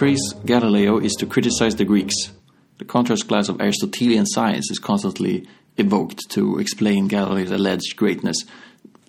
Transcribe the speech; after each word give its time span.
praise 0.00 0.32
Galileo 0.46 0.96
is 0.96 1.12
to 1.12 1.26
criticize 1.26 1.76
the 1.76 1.84
Greeks. 1.84 2.14
The 2.78 2.86
contrast 2.86 3.28
class 3.28 3.50
of 3.50 3.60
Aristotelian 3.60 4.24
science 4.24 4.70
is 4.70 4.78
constantly 4.78 5.46
evoked 5.76 6.30
to 6.30 6.58
explain 6.58 7.06
Galileo's 7.06 7.50
alleged 7.50 7.96
greatness. 7.96 8.46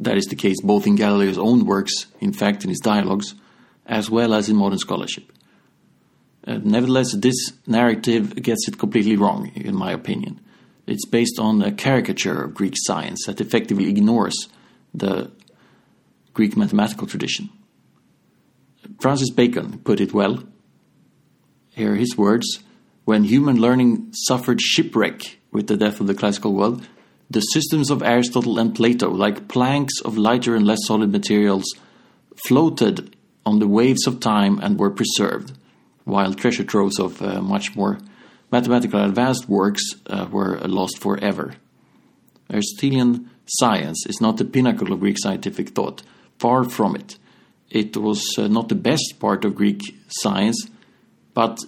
That 0.01 0.17
is 0.17 0.25
the 0.25 0.35
case 0.35 0.59
both 0.61 0.85
in 0.85 0.97
Galileo's 0.97 1.37
own 1.37 1.65
works, 1.65 2.07
in 2.19 2.33
fact, 2.33 2.65
in 2.65 2.69
his 2.69 2.81
dialogues, 2.81 3.35
as 3.85 4.09
well 4.09 4.33
as 4.33 4.49
in 4.49 4.57
modern 4.57 4.79
scholarship. 4.79 5.31
Uh, 6.45 6.59
nevertheless, 6.61 7.13
this 7.13 7.53
narrative 7.65 8.35
gets 8.43 8.67
it 8.67 8.77
completely 8.77 9.15
wrong, 9.15 9.49
in 9.55 9.77
my 9.77 9.93
opinion. 9.93 10.41
It's 10.87 11.05
based 11.05 11.39
on 11.39 11.61
a 11.61 11.71
caricature 11.71 12.43
of 12.43 12.53
Greek 12.53 12.73
science 12.75 13.27
that 13.27 13.39
effectively 13.39 13.87
ignores 13.87 14.49
the 14.93 15.31
Greek 16.33 16.57
mathematical 16.57 17.07
tradition. 17.07 17.47
Francis 18.99 19.29
Bacon 19.29 19.79
put 19.85 20.01
it 20.01 20.11
well. 20.11 20.43
Here 21.81 21.93
are 21.93 21.95
his 21.95 22.15
words 22.15 22.59
When 23.05 23.23
human 23.23 23.59
learning 23.59 24.13
suffered 24.13 24.61
shipwreck 24.61 25.39
with 25.51 25.65
the 25.65 25.75
death 25.75 25.99
of 25.99 26.05
the 26.05 26.13
classical 26.13 26.53
world, 26.53 26.87
the 27.27 27.39
systems 27.39 27.89
of 27.89 28.03
Aristotle 28.03 28.59
and 28.59 28.75
Plato, 28.75 29.09
like 29.09 29.47
planks 29.47 29.99
of 30.05 30.15
lighter 30.15 30.55
and 30.55 30.67
less 30.67 30.85
solid 30.85 31.11
materials, 31.11 31.65
floated 32.47 33.15
on 33.47 33.57
the 33.57 33.67
waves 33.67 34.05
of 34.05 34.19
time 34.19 34.59
and 34.59 34.77
were 34.77 34.91
preserved, 34.91 35.53
while 36.03 36.35
treasure 36.35 36.63
troves 36.63 36.99
of 36.99 37.19
uh, 37.19 37.41
much 37.41 37.75
more 37.75 37.97
mathematical 38.51 39.03
advanced 39.03 39.49
works 39.49 39.81
uh, 40.05 40.27
were 40.31 40.59
lost 40.59 40.99
forever. 40.99 41.55
Aristotelian 42.53 43.27
science 43.47 44.05
is 44.05 44.21
not 44.21 44.37
the 44.37 44.45
pinnacle 44.45 44.93
of 44.93 44.99
Greek 44.99 45.17
scientific 45.17 45.69
thought, 45.69 46.03
far 46.37 46.63
from 46.63 46.95
it. 46.95 47.17
It 47.71 47.97
was 47.97 48.23
uh, 48.37 48.47
not 48.47 48.69
the 48.69 48.75
best 48.75 49.15
part 49.19 49.43
of 49.43 49.55
Greek 49.55 49.81
science, 50.09 50.69
but 51.33 51.59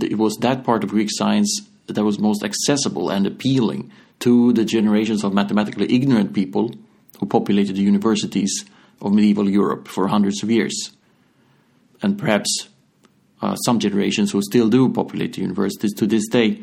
it 0.00 0.18
was 0.18 0.36
that 0.36 0.64
part 0.64 0.84
of 0.84 0.90
Greek 0.90 1.08
science 1.10 1.62
that 1.86 2.04
was 2.04 2.18
most 2.18 2.44
accessible 2.44 3.10
and 3.10 3.26
appealing 3.26 3.90
to 4.20 4.52
the 4.52 4.64
generations 4.64 5.24
of 5.24 5.34
mathematically 5.34 5.92
ignorant 5.92 6.32
people 6.32 6.74
who 7.18 7.26
populated 7.26 7.76
the 7.76 7.82
universities 7.82 8.64
of 9.00 9.12
medieval 9.12 9.48
Europe 9.48 9.88
for 9.88 10.08
hundreds 10.08 10.42
of 10.42 10.50
years. 10.50 10.92
And 12.02 12.18
perhaps 12.18 12.68
uh, 13.40 13.56
some 13.56 13.78
generations 13.80 14.30
who 14.30 14.40
still 14.42 14.68
do 14.68 14.88
populate 14.88 15.34
the 15.34 15.40
universities 15.42 15.92
to 15.94 16.06
this 16.06 16.28
day. 16.28 16.62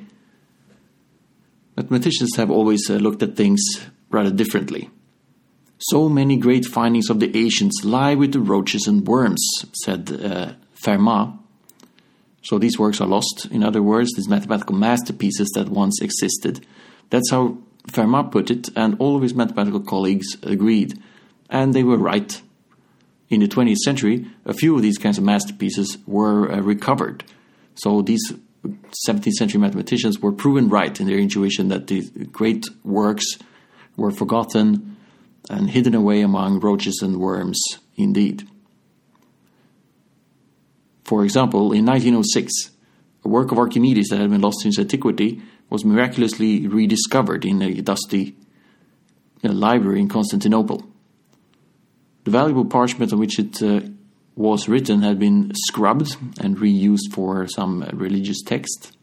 Mathematicians 1.75 2.35
have 2.37 2.49
always 2.49 2.89
uh, 2.89 2.95
looked 2.95 3.21
at 3.21 3.35
things 3.35 3.61
rather 4.09 4.31
differently. 4.31 4.89
So 5.77 6.09
many 6.09 6.35
great 6.35 6.65
findings 6.65 7.09
of 7.09 7.19
the 7.19 7.35
ancients 7.37 7.85
lie 7.85 8.15
with 8.15 8.33
the 8.33 8.41
roaches 8.41 8.87
and 8.87 9.07
worms, 9.07 9.45
said 9.83 10.11
uh, 10.11 10.53
Fermat. 10.83 11.38
So 12.41 12.57
these 12.57 12.79
works 12.79 13.01
are 13.01 13.07
lost. 13.07 13.47
In 13.51 13.63
other 13.63 13.81
words, 13.81 14.11
these 14.15 14.29
mathematical 14.29 14.75
masterpieces 14.75 15.49
that 15.55 15.69
once 15.69 16.01
existed. 16.01 16.65
That's 17.09 17.31
how 17.31 17.57
Fermat 17.87 18.31
put 18.31 18.51
it, 18.51 18.69
and 18.75 18.95
all 18.99 19.15
of 19.15 19.23
his 19.23 19.33
mathematical 19.33 19.81
colleagues 19.81 20.37
agreed. 20.43 20.99
And 21.49 21.73
they 21.73 21.83
were 21.83 21.97
right. 21.97 22.41
In 23.29 23.41
the 23.41 23.47
20th 23.47 23.77
century, 23.77 24.25
a 24.45 24.53
few 24.53 24.75
of 24.75 24.81
these 24.81 24.97
kinds 24.97 25.17
of 25.17 25.23
masterpieces 25.23 25.97
were 26.07 26.51
uh, 26.51 26.61
recovered. 26.61 27.23
So 27.75 28.01
these 28.01 28.33
17th 29.07 29.33
century 29.33 29.61
mathematicians 29.61 30.19
were 30.19 30.31
proven 30.31 30.69
right 30.69 30.99
in 30.99 31.07
their 31.07 31.19
intuition 31.19 31.69
that 31.69 31.87
these 31.87 32.09
great 32.09 32.65
works 32.83 33.37
were 33.95 34.11
forgotten 34.11 34.97
and 35.49 35.69
hidden 35.69 35.95
away 35.95 36.21
among 36.21 36.59
roaches 36.59 37.01
and 37.01 37.17
worms 37.17 37.61
indeed. 37.95 38.47
For 41.09 41.23
example, 41.23 41.73
in 41.73 41.87
1906, 41.87 42.69
a 43.25 43.27
work 43.27 43.51
of 43.51 43.57
Archimedes 43.57 44.09
that 44.09 44.19
had 44.19 44.29
been 44.29 44.41
lost 44.41 44.59
since 44.61 44.77
antiquity 44.77 45.41
was 45.67 45.83
miraculously 45.83 46.67
rediscovered 46.67 47.45
in 47.45 47.63
a 47.63 47.81
dusty 47.81 48.35
library 49.41 50.01
in 50.01 50.07
Constantinople. 50.07 50.85
The 52.25 52.29
valuable 52.29 52.65
parchment 52.65 53.11
on 53.11 53.17
which 53.17 53.39
it 53.39 53.59
uh, 53.63 53.79
was 54.35 54.69
written 54.69 55.01
had 55.01 55.17
been 55.17 55.51
scrubbed 55.55 56.15
and 56.39 56.57
reused 56.57 57.11
for 57.11 57.47
some 57.47 57.89
religious 57.91 58.43
text, 58.43 58.95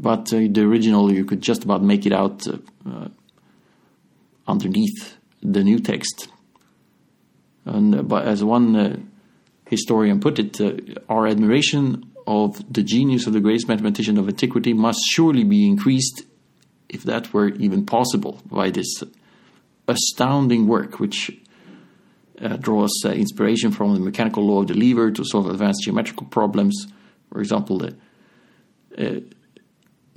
but 0.00 0.32
uh, 0.32 0.48
the 0.50 0.62
original 0.62 1.12
you 1.12 1.24
could 1.24 1.40
just 1.40 1.62
about 1.62 1.84
make 1.84 2.04
it 2.04 2.12
out 2.12 2.48
uh, 2.48 2.58
uh, 2.84 3.08
underneath 4.48 5.18
the 5.40 5.62
new 5.62 5.78
text. 5.78 6.26
And 7.64 7.94
uh, 7.94 8.02
but 8.02 8.26
as 8.26 8.42
one 8.42 9.12
historian 9.66 10.20
put 10.20 10.38
it, 10.38 10.60
our 11.08 11.26
admiration 11.26 12.12
of 12.26 12.60
the 12.72 12.82
genius 12.82 13.26
of 13.26 13.32
the 13.32 13.40
greatest 13.40 13.68
mathematician 13.68 14.18
of 14.18 14.28
antiquity 14.28 14.72
must 14.72 15.00
surely 15.06 15.44
be 15.44 15.66
increased, 15.66 16.24
if 16.88 17.02
that 17.04 17.32
were 17.32 17.48
even 17.50 17.84
possible, 17.86 18.40
by 18.46 18.70
this 18.70 19.02
astounding 19.88 20.66
work, 20.66 20.98
which 20.98 21.30
uh, 22.40 22.56
draws 22.56 22.92
uh, 23.04 23.10
inspiration 23.10 23.70
from 23.70 23.94
the 23.94 24.00
mechanical 24.00 24.44
law 24.44 24.60
of 24.60 24.66
the 24.68 24.74
lever 24.74 25.10
to 25.10 25.24
solve 25.24 25.48
advanced 25.48 25.82
geometrical 25.84 26.26
problems. 26.26 26.86
For 27.32 27.40
example, 27.40 27.78
the, 27.78 27.96
uh, 28.98 29.20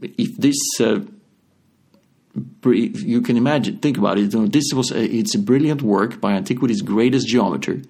if 0.01 0.35
this 0.37 0.57
uh, 0.79 0.99
you 2.65 3.21
can 3.21 3.37
imagine, 3.37 3.77
think 3.79 3.97
about 3.97 4.17
it. 4.17 4.31
This 4.51 4.71
was 4.73 4.91
a, 4.91 5.03
it's 5.03 5.35
a 5.35 5.39
brilliant 5.39 5.81
work 5.81 6.21
by 6.21 6.33
antiquity's 6.33 6.81
greatest 6.81 7.27
geometer, 7.27 7.81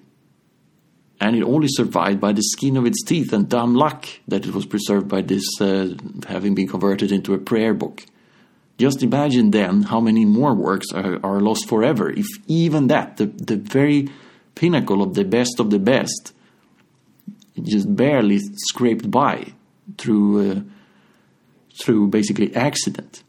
and 1.20 1.36
it 1.36 1.42
only 1.42 1.68
survived 1.68 2.20
by 2.20 2.32
the 2.32 2.42
skin 2.42 2.76
of 2.76 2.86
its 2.86 3.04
teeth 3.04 3.32
and 3.32 3.48
dumb 3.48 3.74
luck 3.74 4.06
that 4.26 4.46
it 4.46 4.54
was 4.54 4.64
preserved 4.64 5.06
by 5.06 5.20
this 5.20 5.44
uh, 5.60 5.94
having 6.26 6.54
been 6.54 6.66
converted 6.66 7.12
into 7.12 7.34
a 7.34 7.38
prayer 7.38 7.74
book. 7.74 8.06
Just 8.78 9.02
imagine 9.02 9.50
then 9.50 9.82
how 9.82 10.00
many 10.00 10.24
more 10.24 10.54
works 10.54 10.86
are, 10.94 11.20
are 11.22 11.40
lost 11.40 11.68
forever 11.68 12.10
if 12.10 12.26
even 12.46 12.86
that, 12.86 13.18
the, 13.18 13.26
the 13.26 13.56
very 13.56 14.08
pinnacle 14.54 15.02
of 15.02 15.14
the 15.14 15.24
best 15.24 15.60
of 15.60 15.70
the 15.70 15.78
best, 15.78 16.32
just 17.62 17.94
barely 17.94 18.38
scraped 18.68 19.10
by 19.10 19.52
through 19.98 20.50
uh, 20.50 20.60
through 21.82 22.08
basically 22.08 22.54
accident. 22.56 23.22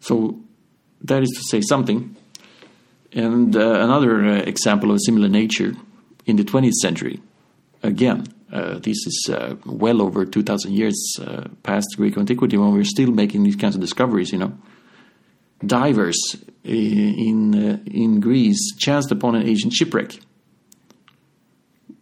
So 0.00 0.40
that 1.02 1.22
is 1.22 1.30
to 1.30 1.42
say 1.42 1.60
something. 1.60 2.16
And 3.12 3.56
uh, 3.56 3.80
another 3.80 4.24
uh, 4.24 4.36
example 4.36 4.90
of 4.90 4.96
a 4.96 5.00
similar 5.00 5.28
nature 5.28 5.72
in 6.26 6.36
the 6.36 6.44
20th 6.44 6.74
century, 6.74 7.20
again, 7.82 8.26
uh, 8.52 8.78
this 8.78 9.06
is 9.06 9.30
uh, 9.32 9.56
well 9.64 10.02
over 10.02 10.24
2,000 10.24 10.72
years 10.72 11.16
uh, 11.20 11.48
past 11.62 11.88
Greek 11.96 12.16
antiquity 12.16 12.56
when 12.56 12.72
we're 12.72 12.84
still 12.84 13.10
making 13.10 13.42
these 13.42 13.56
kinds 13.56 13.74
of 13.74 13.80
discoveries, 13.80 14.32
you 14.32 14.38
know. 14.38 14.52
Divers 15.64 16.18
in, 16.64 17.54
uh, 17.54 17.78
in 17.86 18.20
Greece 18.20 18.74
chanced 18.78 19.12
upon 19.12 19.34
an 19.34 19.46
ancient 19.46 19.72
shipwreck 19.72 20.18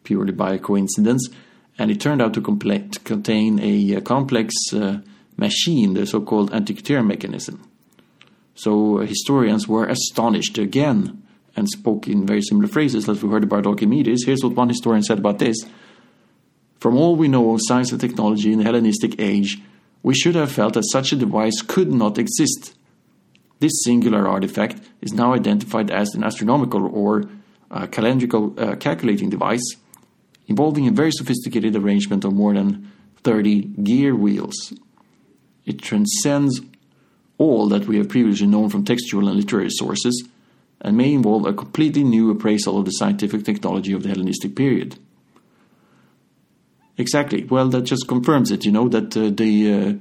purely 0.04 0.32
by 0.32 0.56
coincidence, 0.56 1.28
and 1.78 1.90
it 1.90 2.00
turned 2.00 2.22
out 2.22 2.32
to 2.34 2.40
contain 2.40 3.58
a, 3.60 3.94
a 3.94 4.00
complex 4.00 4.54
machine, 5.36 5.94
the 5.94 6.06
so 6.06 6.20
called 6.20 6.50
Antikythera 6.50 7.06
mechanism. 7.06 7.68
So 8.58 8.98
historians 8.98 9.68
were 9.68 9.86
astonished 9.86 10.58
again 10.58 11.22
and 11.54 11.68
spoke 11.68 12.08
in 12.08 12.26
very 12.26 12.42
similar 12.42 12.66
phrases 12.66 13.08
as 13.08 13.22
we 13.22 13.30
heard 13.30 13.44
about 13.44 13.68
Archimedes. 13.68 14.24
Here's 14.24 14.42
what 14.42 14.56
one 14.56 14.68
historian 14.68 15.04
said 15.04 15.20
about 15.20 15.38
this. 15.38 15.64
From 16.80 16.96
all 16.96 17.14
we 17.14 17.28
know 17.28 17.54
of 17.54 17.60
science 17.62 17.92
and 17.92 18.00
technology 18.00 18.52
in 18.52 18.58
the 18.58 18.64
Hellenistic 18.64 19.20
age, 19.20 19.58
we 20.02 20.12
should 20.12 20.34
have 20.34 20.50
felt 20.50 20.74
that 20.74 20.90
such 20.90 21.12
a 21.12 21.16
device 21.16 21.62
could 21.62 21.92
not 21.92 22.18
exist. 22.18 22.74
This 23.60 23.84
singular 23.84 24.26
artifact 24.26 24.80
is 25.02 25.12
now 25.12 25.34
identified 25.34 25.92
as 25.92 26.16
an 26.16 26.24
astronomical 26.24 26.84
or 26.84 27.30
uh, 27.70 27.86
calendrical 27.86 28.58
uh, 28.58 28.74
calculating 28.74 29.30
device 29.30 29.76
involving 30.48 30.88
a 30.88 30.90
very 30.90 31.12
sophisticated 31.12 31.76
arrangement 31.76 32.24
of 32.24 32.32
more 32.32 32.54
than 32.54 32.90
30 33.22 33.60
gear 33.84 34.16
wheels. 34.16 34.72
It 35.64 35.80
transcends 35.80 36.60
all 37.38 37.68
that 37.68 37.86
we 37.86 37.96
have 37.96 38.08
previously 38.08 38.46
known 38.46 38.68
from 38.68 38.84
textual 38.84 39.28
and 39.28 39.36
literary 39.36 39.70
sources 39.70 40.28
and 40.80 40.96
may 40.96 41.12
involve 41.12 41.46
a 41.46 41.52
completely 41.52 42.04
new 42.04 42.30
appraisal 42.30 42.78
of 42.78 42.84
the 42.84 42.90
scientific 42.92 43.44
technology 43.44 43.92
of 43.92 44.02
the 44.02 44.08
Hellenistic 44.08 44.54
period. 44.54 44.98
Exactly. 46.96 47.44
Well, 47.44 47.68
that 47.68 47.82
just 47.82 48.08
confirms 48.08 48.50
it. 48.50 48.64
You 48.64 48.72
know 48.72 48.88
that 48.88 49.16
uh, 49.16 49.30
the 49.30 50.00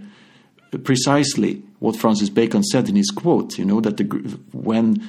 uh, 0.73 0.77
precisely 0.79 1.61
what 1.79 1.95
Francis 1.95 2.29
Bacon 2.29 2.63
said 2.63 2.89
in 2.89 2.95
his 2.95 3.11
quote. 3.11 3.59
You 3.59 3.65
know 3.65 3.81
that 3.81 3.97
the 3.97 4.03
when 4.51 5.07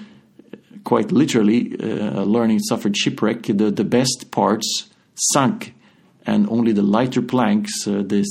quite 0.84 1.10
literally 1.10 1.76
uh, 1.80 2.24
learning 2.24 2.58
suffered 2.60 2.94
shipwreck, 2.94 3.44
the 3.44 3.70
the 3.70 3.84
best 3.84 4.30
parts 4.30 4.88
sunk, 5.14 5.74
and 6.26 6.46
only 6.50 6.72
the 6.72 6.82
lighter 6.82 7.22
planks. 7.22 7.86
Uh, 7.86 8.02
this. 8.04 8.28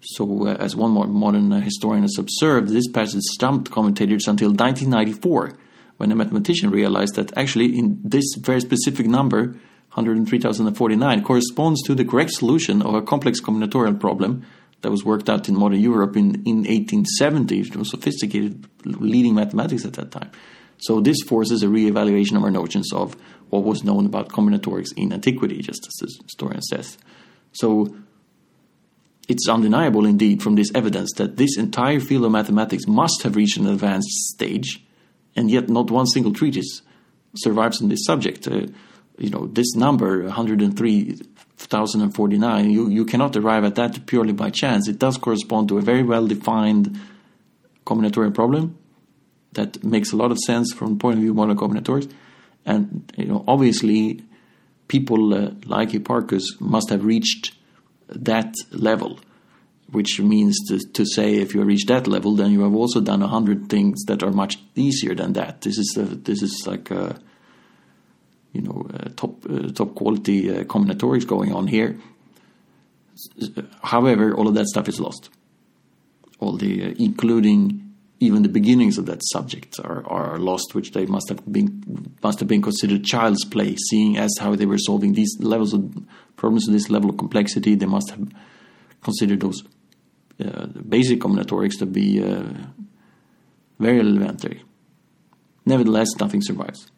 So, 0.00 0.48
uh, 0.48 0.54
as 0.54 0.74
one 0.74 1.12
modern 1.12 1.52
historian 1.52 2.02
has 2.02 2.18
observed, 2.18 2.70
this 2.70 2.88
passage 2.88 3.22
stumped 3.22 3.70
commentators 3.70 4.26
until 4.26 4.48
1994 4.48 5.56
when 5.98 6.10
a 6.10 6.16
mathematician 6.16 6.70
realized 6.70 7.16
that 7.16 7.36
actually 7.36 7.78
in 7.78 8.00
this 8.02 8.24
very 8.38 8.60
specific 8.60 9.06
number, 9.06 9.48
103,049, 9.94 11.24
corresponds 11.24 11.82
to 11.82 11.94
the 11.94 12.04
correct 12.04 12.30
solution 12.30 12.82
of 12.82 12.94
a 12.94 13.02
complex 13.02 13.40
combinatorial 13.40 13.98
problem 14.00 14.44
that 14.82 14.90
was 14.90 15.04
worked 15.04 15.28
out 15.28 15.48
in 15.48 15.58
modern 15.58 15.80
Europe 15.80 16.16
in, 16.16 16.36
in 16.46 16.58
1870. 16.58 17.60
It 17.60 17.76
was 17.76 17.90
sophisticated 17.90 18.66
leading 18.84 19.34
mathematics 19.34 19.84
at 19.84 19.94
that 19.94 20.12
time. 20.12 20.30
So 20.78 21.00
this 21.00 21.20
forces 21.26 21.64
a 21.64 21.68
re-evaluation 21.68 22.36
of 22.36 22.44
our 22.44 22.50
notions 22.50 22.92
of 22.92 23.16
what 23.50 23.64
was 23.64 23.82
known 23.82 24.06
about 24.06 24.28
combinatorics 24.28 24.92
in 24.96 25.12
antiquity, 25.12 25.60
just 25.62 25.86
as 25.88 25.94
the 25.94 26.22
historian 26.22 26.62
says. 26.62 26.96
So 27.52 27.96
it's 29.28 29.48
undeniable 29.48 30.06
indeed 30.06 30.42
from 30.42 30.54
this 30.54 30.70
evidence 30.76 31.10
that 31.16 31.36
this 31.36 31.58
entire 31.58 31.98
field 31.98 32.24
of 32.24 32.30
mathematics 32.30 32.86
must 32.86 33.22
have 33.22 33.34
reached 33.34 33.56
an 33.56 33.66
advanced 33.66 34.10
stage 34.32 34.84
and 35.38 35.50
yet 35.52 35.68
not 35.68 35.90
one 35.90 36.06
single 36.06 36.32
treatise 36.32 36.80
survives 37.36 37.80
on 37.80 37.88
this 37.88 38.04
subject. 38.04 38.48
Uh, 38.48 38.66
you 39.18 39.30
know, 39.30 39.46
this 39.46 39.76
number, 39.76 40.24
103,049, 40.24 42.70
you, 42.70 42.88
you 42.88 43.04
cannot 43.04 43.36
arrive 43.36 43.62
at 43.64 43.76
that 43.76 44.04
purely 44.06 44.32
by 44.32 44.50
chance. 44.50 44.88
It 44.88 44.98
does 44.98 45.16
correspond 45.16 45.68
to 45.68 45.78
a 45.78 45.80
very 45.80 46.02
well 46.02 46.26
defined 46.26 46.98
combinatorial 47.86 48.34
problem 48.34 48.76
that 49.52 49.84
makes 49.84 50.10
a 50.12 50.16
lot 50.16 50.32
of 50.32 50.38
sense 50.38 50.72
from 50.72 50.94
the 50.94 50.98
point 50.98 51.18
of 51.18 51.20
view 51.20 51.30
of 51.30 51.36
modern 51.36 51.56
combinatorics. 51.56 52.10
And, 52.66 53.12
you 53.16 53.26
know, 53.26 53.44
obviously, 53.46 54.24
people 54.88 55.34
uh, 55.34 55.52
like 55.66 55.90
Hipparchus 55.90 56.60
must 56.60 56.90
have 56.90 57.04
reached 57.04 57.54
that 58.08 58.52
level 58.72 59.20
which 59.90 60.20
means 60.20 60.58
to, 60.68 60.78
to 60.78 61.06
say 61.06 61.36
if 61.36 61.54
you 61.54 61.62
reach 61.62 61.86
that 61.86 62.06
level, 62.06 62.34
then 62.34 62.52
you 62.52 62.62
have 62.62 62.74
also 62.74 63.00
done 63.00 63.22
a 63.22 63.28
hundred 63.28 63.68
things 63.68 64.04
that 64.04 64.22
are 64.22 64.30
much 64.30 64.58
easier 64.74 65.14
than 65.14 65.32
that. 65.32 65.62
This 65.62 65.78
is 65.78 65.98
this 65.98 66.42
is 66.42 66.66
like 66.66 66.90
a, 66.90 67.18
you 68.52 68.62
know 68.62 68.86
a 68.92 69.08
top 69.10 69.44
uh, 69.48 69.68
top 69.72 69.94
quality 69.94 70.50
uh, 70.50 70.64
combinatorics 70.64 71.26
going 71.26 71.52
on 71.52 71.66
here. 71.66 71.98
However, 73.82 74.34
all 74.34 74.46
of 74.46 74.54
that 74.54 74.66
stuff 74.66 74.88
is 74.88 75.00
lost. 75.00 75.30
All 76.38 76.56
the 76.56 76.84
uh, 76.84 76.94
including 76.98 77.88
even 78.20 78.42
the 78.42 78.48
beginnings 78.48 78.98
of 78.98 79.06
that 79.06 79.22
subject 79.32 79.78
are, 79.82 80.04
are 80.06 80.38
lost, 80.38 80.74
which 80.74 80.90
they 80.92 81.06
must 81.06 81.28
have 81.28 81.40
been 81.50 82.14
must 82.22 82.40
have 82.40 82.48
been 82.48 82.62
considered 82.62 83.04
child's 83.04 83.44
play, 83.44 83.76
seeing 83.88 84.18
as 84.18 84.34
how 84.38 84.54
they 84.54 84.66
were 84.66 84.78
solving 84.78 85.14
these 85.14 85.34
levels 85.40 85.72
of 85.72 85.96
problems 86.36 86.68
of 86.68 86.74
this 86.74 86.90
level 86.90 87.08
of 87.08 87.16
complexity. 87.16 87.74
They 87.74 87.86
must 87.86 88.10
have 88.10 88.28
considered 89.02 89.40
those 89.40 89.62
uh, 89.62 89.68
basic 90.88 91.20
combinatorics 91.20 91.78
to 91.78 91.86
be 91.86 92.22
uh, 92.22 92.42
very 93.78 94.00
elementary. 94.00 94.62
Nevertheless, 95.66 96.08
nothing 96.20 96.42
survives. 96.42 96.90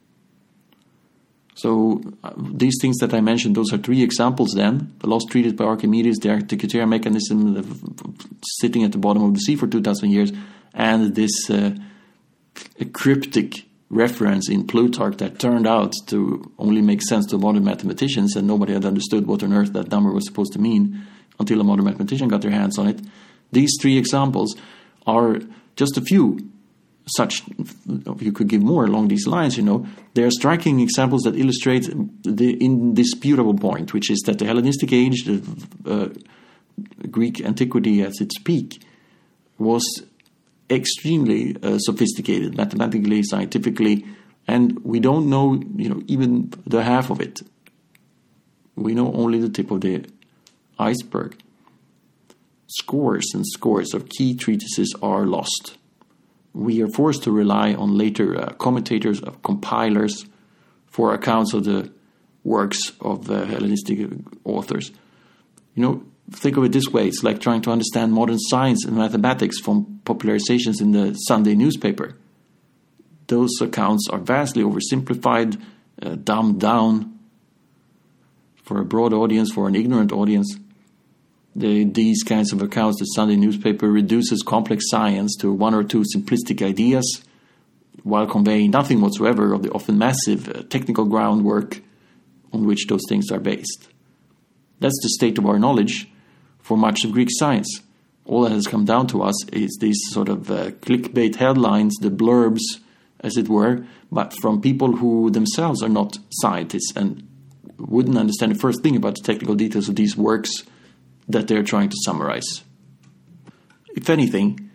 So 1.54 2.00
uh, 2.25 2.32
these 2.37 2.78
things 2.81 2.98
that 2.98 3.12
I 3.12 3.20
mentioned, 3.20 3.54
those 3.54 3.72
are 3.72 3.78
three 3.78 4.02
examples. 4.02 4.52
Then 4.54 4.94
the 5.00 5.08
lost 5.08 5.28
treatise 5.31 5.52
by 5.52 5.64
Archimedes, 5.64 6.19
the 6.19 6.28
Antikythera 6.28 6.88
mechanism 6.88 7.37
sitting 8.60 8.84
at 8.84 8.92
the 8.92 8.98
bottom 8.98 9.22
of 9.25 9.34
the 9.34 9.40
sea 9.40 9.56
for 9.56 9.66
two 9.66 9.82
thousand 9.82 10.10
years, 10.10 10.32
and 10.72 11.14
this 11.14 11.50
uh, 11.50 11.75
cryptic 12.93 13.64
reference 13.90 14.48
in 14.48 14.66
Plutarch 14.66 15.16
that 15.16 15.38
turned 15.38 15.66
out 15.66 15.93
to 16.06 16.50
only 16.58 16.81
make 16.81 17.02
sense 17.02 17.26
to 17.26 17.36
modern 17.36 17.64
mathematicians, 17.64 18.36
and 18.36 18.46
nobody 18.46 18.72
had 18.72 18.84
understood 18.84 19.26
what 19.26 19.43
on 19.43 19.52
earth 19.52 19.72
that 19.72 19.90
number 19.90 20.12
was 20.12 20.25
supposed 20.25 20.52
to 20.52 20.60
mean 20.60 21.04
until 21.38 21.60
a 21.60 21.64
modern 21.64 21.84
mathematician 21.84 22.28
got 22.28 22.40
their 22.40 22.52
hands 22.52 22.78
on 22.78 22.86
it. 22.86 23.00
These 23.52 23.76
three 23.81 23.97
examples 23.99 24.56
are 25.06 25.41
just 25.76 25.97
a 25.97 26.00
few 26.00 26.50
such 27.17 27.43
you 28.19 28.32
could 28.32 28.47
give 28.47 28.62
more 28.62 28.85
along 28.85 29.08
these 29.08 29.26
lines 29.26 29.56
you 29.56 29.62
know. 29.62 29.87
They 30.14 30.23
are 30.23 30.31
striking 30.31 30.81
examples 30.81 31.23
that 31.23 31.37
illustrate 31.37 31.88
the 32.23 32.56
indisputable 32.64 33.55
point 33.55 33.93
which 33.93 34.11
is 34.11 34.20
that 34.26 34.38
the 34.38 34.47
hellenistic 34.47 34.93
age 34.93 35.25
the 35.25 35.43
uh, 35.87 36.08
greek 37.11 37.41
antiquity 37.41 38.03
at 38.03 38.20
its 38.20 38.39
peak 38.39 38.82
was 39.58 39.84
extremely 40.70 41.56
uh, 41.63 41.79
sophisticated 41.79 42.56
mathematically 42.56 43.22
scientifically 43.22 44.05
and 44.46 44.84
we 44.84 45.01
don't 45.01 45.29
know 45.29 45.60
you 45.77 45.89
know 45.89 46.03
even 46.06 46.53
the 46.67 46.82
half 46.82 47.10
of 47.10 47.20
it. 47.20 47.41
We 48.77 48.94
know 48.94 49.13
only 49.13 49.39
the 49.41 49.48
tip 49.48 49.70
of 49.70 49.81
the 49.82 50.05
iceberg 50.79 51.36
scores 52.70 53.32
and 53.34 53.44
scores 53.46 53.94
of 53.94 54.08
key 54.08 54.34
treatises 54.34 54.94
are 55.03 55.27
lost. 55.27 55.77
We 56.53 56.82
are 56.82 56.89
forced 56.89 57.24
to 57.24 57.32
rely 57.32 57.74
on 57.74 57.98
later 57.98 58.41
uh, 58.41 58.53
commentators, 58.55 59.20
of 59.20 59.43
compilers, 59.43 60.27
for 60.86 61.12
accounts 61.12 61.53
of 61.53 61.65
the 61.65 61.93
works 62.44 62.93
of 63.00 63.27
the 63.27 63.46
Hellenistic 63.46 64.08
authors. 64.44 64.91
You 65.74 65.82
know, 65.82 66.05
think 66.31 66.56
of 66.56 66.65
it 66.65 66.72
this 66.72 66.89
way 66.89 67.08
it's 67.08 67.22
like 67.22 67.41
trying 67.41 67.62
to 67.62 67.70
understand 67.70 68.12
modern 68.12 68.39
science 68.39 68.84
and 68.84 68.96
mathematics 68.96 69.58
from 69.58 70.00
popularizations 70.05 70.81
in 70.81 70.93
the 70.93 71.15
Sunday 71.15 71.55
newspaper. 71.55 72.17
Those 73.27 73.60
accounts 73.60 74.08
are 74.10 74.19
vastly 74.19 74.62
oversimplified, 74.62 75.60
uh, 76.03 76.17
dumbed 76.17 76.60
down 76.60 77.19
for 78.65 78.81
a 78.81 78.84
broad 78.84 79.12
audience, 79.12 79.53
for 79.53 79.69
an 79.69 79.74
ignorant 79.74 80.12
audience 80.12 80.56
the, 81.54 81.84
these 81.84 82.22
kinds 82.22 82.52
of 82.52 82.62
accounts, 82.62 83.00
the 83.00 83.06
Sunday 83.06 83.36
newspaper 83.36 83.90
reduces 83.90 84.42
complex 84.42 84.84
science 84.88 85.36
to 85.36 85.52
one 85.52 85.74
or 85.74 85.82
two 85.82 86.04
simplistic 86.14 86.64
ideas 86.64 87.22
while 88.02 88.26
conveying 88.26 88.70
nothing 88.70 89.00
whatsoever 89.00 89.52
of 89.52 89.62
the 89.62 89.70
often 89.72 89.98
massive 89.98 90.48
uh, 90.48 90.62
technical 90.64 91.04
groundwork 91.04 91.80
on 92.52 92.66
which 92.66 92.86
those 92.86 93.02
things 93.08 93.30
are 93.30 93.40
based. 93.40 93.88
That's 94.78 94.98
the 95.02 95.10
state 95.10 95.38
of 95.38 95.46
our 95.46 95.58
knowledge 95.58 96.08
for 96.60 96.76
much 96.76 97.04
of 97.04 97.12
Greek 97.12 97.28
science. 97.30 97.80
All 98.24 98.42
that 98.42 98.52
has 98.52 98.66
come 98.66 98.84
down 98.84 99.08
to 99.08 99.22
us 99.22 99.48
is 99.48 99.76
these 99.80 99.98
sort 100.10 100.28
of 100.28 100.50
uh, 100.50 100.70
clickbait 100.70 101.36
headlines, 101.36 101.96
the 102.00 102.10
blurbs, 102.10 102.60
as 103.20 103.36
it 103.36 103.48
were, 103.48 103.84
but 104.10 104.32
from 104.40 104.60
people 104.60 104.96
who 104.96 105.30
themselves 105.30 105.82
are 105.82 105.88
not 105.88 106.19
scientists 106.30 106.92
and 106.96 107.26
wouldn't 107.76 108.16
understand 108.16 108.54
the 108.54 108.58
first 108.58 108.82
thing 108.82 108.96
about 108.96 109.16
the 109.16 109.22
technical 109.22 109.54
details 109.54 109.88
of 109.88 109.96
these 109.96 110.16
works 110.16 110.64
that 111.32 111.49
they're 111.49 111.63
trying 111.63 111.89
to 111.89 111.96
summarize. 112.05 112.63
If 113.94 114.08
anything, 114.08 114.70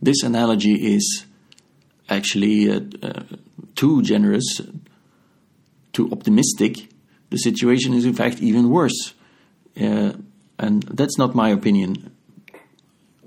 this 0.00 0.22
analogy 0.22 0.94
is 0.94 1.24
actually 2.08 2.70
uh, 2.70 2.80
uh, 3.02 3.22
too 3.74 4.02
generous, 4.02 4.60
too 5.92 6.10
optimistic. 6.12 6.88
The 7.30 7.38
situation 7.38 7.94
is, 7.94 8.04
in 8.04 8.14
fact, 8.14 8.40
even 8.40 8.70
worse. 8.70 9.14
Uh, 9.80 10.12
and 10.58 10.82
that's 10.82 11.18
not 11.18 11.34
my 11.34 11.48
opinion 11.50 12.14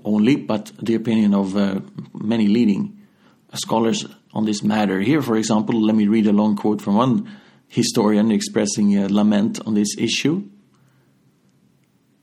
only, 0.04 0.36
but 0.36 0.70
the 0.80 0.94
opinion 0.94 1.34
of 1.34 1.56
uh, 1.56 1.80
many 2.14 2.46
leading 2.46 3.06
scholars 3.54 4.06
on 4.32 4.44
this 4.44 4.62
matter. 4.62 5.00
Here, 5.00 5.22
for 5.22 5.36
example, 5.36 5.80
let 5.80 5.96
me 5.96 6.06
read 6.06 6.26
a 6.26 6.32
long 6.32 6.56
quote 6.56 6.80
from 6.80 6.96
one 6.96 7.28
historian 7.68 8.30
expressing 8.30 8.96
a 8.96 9.08
lament 9.08 9.60
on 9.66 9.74
this 9.74 9.96
issue. 9.98 10.48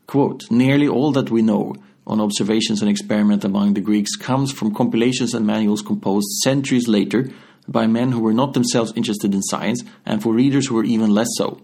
Quote, 0.07 0.43
Nearly 0.51 0.87
all 0.87 1.11
that 1.13 1.31
we 1.31 1.41
know 1.41 1.75
on 2.05 2.19
observations 2.19 2.81
and 2.81 2.89
experiment 2.89 3.43
among 3.43 3.73
the 3.73 3.81
Greeks 3.81 4.15
comes 4.15 4.51
from 4.51 4.75
compilations 4.75 5.33
and 5.33 5.47
manuals 5.47 5.81
composed 5.81 6.27
centuries 6.43 6.87
later 6.87 7.29
by 7.67 7.87
men 7.87 8.11
who 8.11 8.19
were 8.19 8.33
not 8.33 8.53
themselves 8.53 8.91
interested 8.95 9.33
in 9.33 9.41
science 9.41 9.83
and 10.05 10.21
for 10.21 10.33
readers 10.33 10.67
who 10.67 10.75
were 10.75 10.83
even 10.83 11.11
less 11.11 11.29
so. 11.37 11.61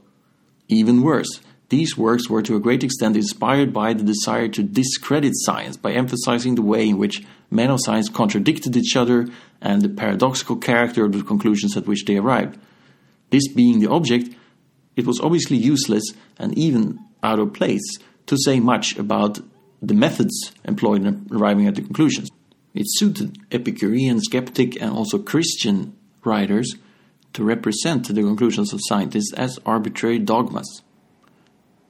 Even 0.69 1.01
worse, 1.01 1.41
these 1.69 1.98
works 1.98 2.29
were 2.29 2.41
to 2.41 2.55
a 2.55 2.60
great 2.60 2.84
extent 2.84 3.15
inspired 3.15 3.74
by 3.74 3.93
the 3.93 4.03
desire 4.03 4.48
to 4.48 4.63
discredit 4.63 5.34
science 5.36 5.77
by 5.77 5.91
emphasizing 5.91 6.55
the 6.55 6.62
way 6.62 6.88
in 6.88 6.98
which 6.98 7.24
men 7.51 7.69
of 7.69 7.79
science 7.84 8.10
contradicted 8.10 8.75
each 8.77 8.96
other 8.96 9.27
and 9.62 9.81
the 9.81 9.89
paradoxical 9.89 10.55
character 10.55 11.05
of 11.05 11.12
the 11.12 11.22
conclusions 11.22 11.75
at 11.75 11.86
which 11.86 12.05
they 12.05 12.17
arrived. 12.17 12.58
This 13.29 13.48
being 13.48 13.79
the 13.79 13.91
object, 13.91 14.34
it 14.96 15.05
was 15.05 15.19
obviously 15.19 15.58
useless 15.58 16.13
and 16.38 16.58
even 16.58 17.00
out 17.22 17.39
of 17.39 17.53
place 17.53 18.00
to 18.29 18.38
say 18.38 18.59
much 18.59 18.95
about 18.98 19.39
the 19.81 19.95
methods 19.95 20.51
employed 20.63 21.03
in 21.03 21.27
arriving 21.31 21.65
at 21.65 21.74
the 21.74 21.81
conclusions. 21.81 22.29
It 22.75 22.86
suited 22.88 23.39
Epicurean, 23.51 24.21
skeptic, 24.21 24.79
and 24.79 24.91
also 24.91 25.17
Christian 25.17 25.95
writers 26.24 26.75
to 27.33 27.43
represent 27.43 28.07
the 28.07 28.21
conclusions 28.21 28.71
of 28.71 28.81
scientists 28.83 29.33
as 29.33 29.57
arbitrary 29.65 30.19
dogmas. 30.19 30.83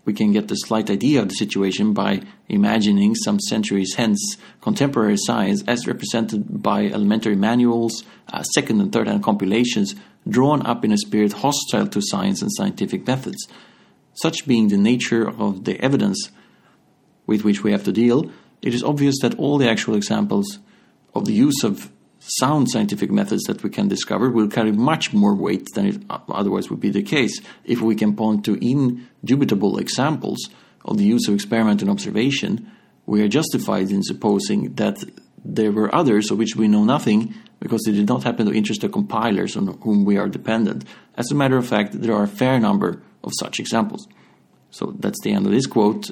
We 0.05 0.13
can 0.13 0.31
get 0.31 0.49
a 0.49 0.55
slight 0.55 0.89
idea 0.89 1.21
of 1.21 1.27
the 1.27 1.35
situation 1.35 1.93
by 1.93 2.21
imagining 2.47 3.15
some 3.15 3.41
centuries 3.41 3.95
hence 3.95 4.37
contemporary 4.61 5.17
science 5.17 5.61
as 5.67 5.87
represented 5.87 6.63
by 6.63 6.85
elementary 6.85 7.35
manuals, 7.35 8.05
uh, 8.31 8.43
second 8.43 8.79
and 8.79 8.93
third 8.93 9.09
hand 9.09 9.23
compilations 9.23 9.93
drawn 10.27 10.65
up 10.65 10.85
in 10.85 10.93
a 10.93 10.97
spirit 10.97 11.33
hostile 11.33 11.87
to 11.87 12.01
science 12.01 12.41
and 12.41 12.51
scientific 12.53 13.05
methods. 13.05 13.45
Such 14.21 14.45
being 14.45 14.67
the 14.67 14.77
nature 14.77 15.27
of 15.27 15.63
the 15.63 15.79
evidence 15.79 16.29
with 17.25 17.43
which 17.43 17.63
we 17.63 17.71
have 17.71 17.85
to 17.85 17.91
deal, 17.91 18.31
it 18.61 18.73
is 18.73 18.83
obvious 18.83 19.15
that 19.21 19.37
all 19.39 19.57
the 19.57 19.69
actual 19.69 19.95
examples 19.95 20.59
of 21.15 21.25
the 21.25 21.33
use 21.33 21.63
of 21.63 21.91
sound 22.19 22.69
scientific 22.69 23.09
methods 23.09 23.43
that 23.43 23.63
we 23.63 23.69
can 23.69 23.87
discover 23.87 24.29
will 24.29 24.49
carry 24.49 24.73
much 24.73 25.13
more 25.13 25.33
weight 25.33 25.65
than 25.73 25.85
it 25.85 26.01
otherwise 26.09 26.69
would 26.69 26.81
be 26.81 26.89
the 26.89 27.01
case 27.01 27.39
if 27.63 27.81
we 27.81 27.95
can 27.95 28.13
point 28.13 28.43
to 28.43 28.55
indubitable 28.55 29.79
examples 29.79 30.49
of 30.83 30.97
the 30.97 31.05
use 31.05 31.27
of 31.29 31.33
experiment 31.33 31.81
and 31.81 31.89
observation. 31.89 32.69
We 33.05 33.21
are 33.21 33.29
justified 33.29 33.89
in 33.89 34.03
supposing 34.03 34.73
that 34.75 35.01
there 35.45 35.71
were 35.71 35.95
others 35.95 36.29
of 36.29 36.37
which 36.37 36.57
we 36.57 36.67
know 36.67 36.83
nothing 36.83 37.33
because 37.61 37.81
they 37.85 37.93
did 37.93 38.09
not 38.09 38.23
happen 38.23 38.45
to 38.47 38.53
interest 38.53 38.81
the 38.81 38.89
compilers 38.89 39.55
on 39.55 39.79
whom 39.81 40.03
we 40.03 40.17
are 40.17 40.27
dependent. 40.27 40.83
As 41.15 41.31
a 41.31 41.35
matter 41.35 41.57
of 41.57 41.65
fact, 41.65 42.01
there 42.01 42.13
are 42.13 42.23
a 42.23 42.27
fair 42.27 42.59
number 42.59 43.01
of 43.29 43.33
such 43.39 43.59
examples. 43.59 44.07
So 44.71 44.93
that's 44.99 45.21
the 45.21 45.31
end 45.31 45.45
of 45.45 45.51
this 45.51 45.65
quote. 45.65 46.11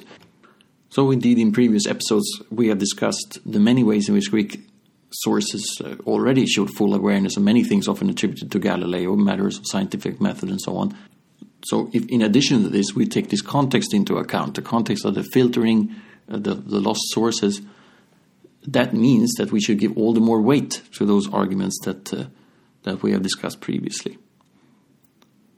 So, 0.90 1.10
indeed, 1.10 1.38
in 1.38 1.52
previous 1.52 1.86
episodes, 1.86 2.26
we 2.50 2.68
have 2.68 2.78
discussed 2.78 3.38
the 3.44 3.60
many 3.60 3.84
ways 3.84 4.08
in 4.08 4.14
which 4.14 4.30
Greek 4.30 4.66
sources 5.10 5.80
uh, 5.84 5.96
already 6.06 6.46
showed 6.46 6.70
full 6.70 6.94
awareness 6.94 7.36
of 7.36 7.42
many 7.42 7.62
things 7.62 7.88
often 7.88 8.08
attributed 8.08 8.50
to 8.50 8.58
Galileo, 8.58 9.14
matters 9.14 9.58
of 9.58 9.66
scientific 9.66 10.20
method 10.20 10.48
and 10.48 10.60
so 10.60 10.76
on. 10.76 10.96
So, 11.66 11.90
if 11.92 12.06
in 12.08 12.22
addition 12.22 12.62
to 12.62 12.68
this, 12.70 12.94
we 12.94 13.06
take 13.06 13.28
this 13.28 13.42
context 13.42 13.92
into 13.92 14.16
account, 14.16 14.54
the 14.54 14.62
context 14.62 15.04
of 15.04 15.14
the 15.14 15.24
filtering, 15.24 15.94
uh, 16.30 16.38
the, 16.38 16.54
the 16.54 16.80
lost 16.80 17.02
sources, 17.10 17.60
that 18.66 18.94
means 18.94 19.34
that 19.34 19.52
we 19.52 19.60
should 19.60 19.78
give 19.78 19.96
all 19.96 20.14
the 20.14 20.20
more 20.20 20.40
weight 20.40 20.82
to 20.94 21.04
those 21.04 21.30
arguments 21.32 21.78
that, 21.84 22.14
uh, 22.14 22.24
that 22.84 23.02
we 23.02 23.12
have 23.12 23.22
discussed 23.22 23.60
previously. 23.60 24.18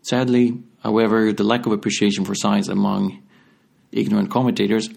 Sadly, 0.02 0.62
however, 0.82 1.32
the 1.32 1.44
lack 1.44 1.66
of 1.66 1.72
appreciation 1.72 2.24
for 2.24 2.34
science 2.34 2.68
among 2.68 3.22
ignorant 3.92 4.30
commentators 4.30 4.88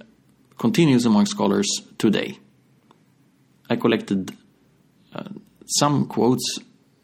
continues 0.57 1.05
among 1.05 1.25
scholars 1.25 1.69
today. 1.97 2.37
I 3.69 3.75
collected 3.75 4.35
uh, 5.13 5.29
some 5.65 6.07
quotes 6.07 6.59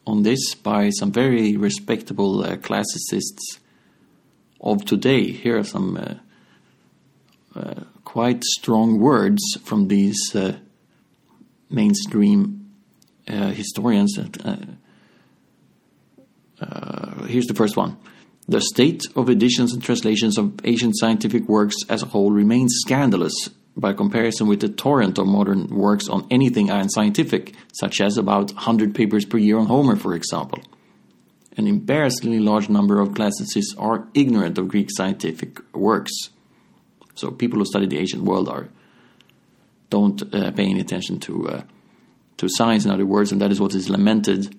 on 0.06 0.24
this 0.24 0.56
by 0.56 0.90
some 0.90 1.12
very 1.12 1.56
respectable 1.58 2.44
uh, 2.44 2.58
classicists 2.58 3.60
of 4.62 4.86
today. 4.86 5.32
Here 5.32 5.58
are 5.58 5.64
some 5.64 5.98
uh, 5.98 6.16
uh 7.60 7.84
quite 8.04 8.44
strong 8.44 9.00
words 9.00 9.42
from 9.64 9.88
these 9.88 10.36
uh, 10.36 10.58
mainstream 11.70 12.72
uh, 13.28 13.52
historians. 13.52 14.18
here's 17.28 17.46
the 17.46 17.54
first 17.54 17.78
one. 17.78 17.98
The 18.50 18.62
state 18.62 19.04
of 19.16 19.30
editions 19.30 19.74
and 19.74 19.84
translations 19.84 20.40
of 20.40 20.60
ancient 20.64 20.98
scientific 20.98 21.48
works 21.48 21.76
as 21.88 22.02
a 22.02 22.08
whole 22.08 22.32
remains 22.32 22.80
scandalous 22.84 23.52
by 23.78 23.94
comparison 23.94 24.48
with 24.48 24.60
the 24.60 24.70
torrent 24.70 25.20
of 25.20 25.28
modern 25.28 25.68
works 25.68 26.10
on 26.10 26.26
anything 26.32 26.72
unscientific, 26.72 27.54
such 27.72 28.02
as 28.02 28.18
about 28.18 28.52
100 28.54 28.96
papers 28.96 29.24
per 29.24 29.38
year 29.38 29.60
on 29.60 29.68
Homer, 29.68 29.96
for 29.96 30.16
example. 30.16 30.64
An 31.58 31.68
embarrassingly 31.68 32.40
large 32.40 32.70
number 32.70 33.00
of 33.00 33.14
classicists 33.14 33.76
are 33.78 34.08
ignorant 34.16 34.58
of 34.58 34.68
Greek 34.68 34.90
scientific 34.90 35.60
works. 35.76 36.12
So 37.14 37.30
people 37.30 37.60
who 37.60 37.66
study 37.66 37.86
the 37.86 38.00
ancient 38.00 38.24
world 38.24 38.50
are 38.50 38.70
don't 39.92 40.24
uh, 40.34 40.50
pay 40.54 40.64
any 40.64 40.80
attention 40.80 41.20
to 41.20 41.50
uh, 41.50 41.62
to 42.38 42.50
science, 42.50 42.84
in 42.84 42.90
other 42.90 43.06
words, 43.06 43.32
and 43.32 43.42
that 43.42 43.52
is 43.52 43.62
what 43.62 43.76
is 43.76 43.92
lamented 43.92 44.56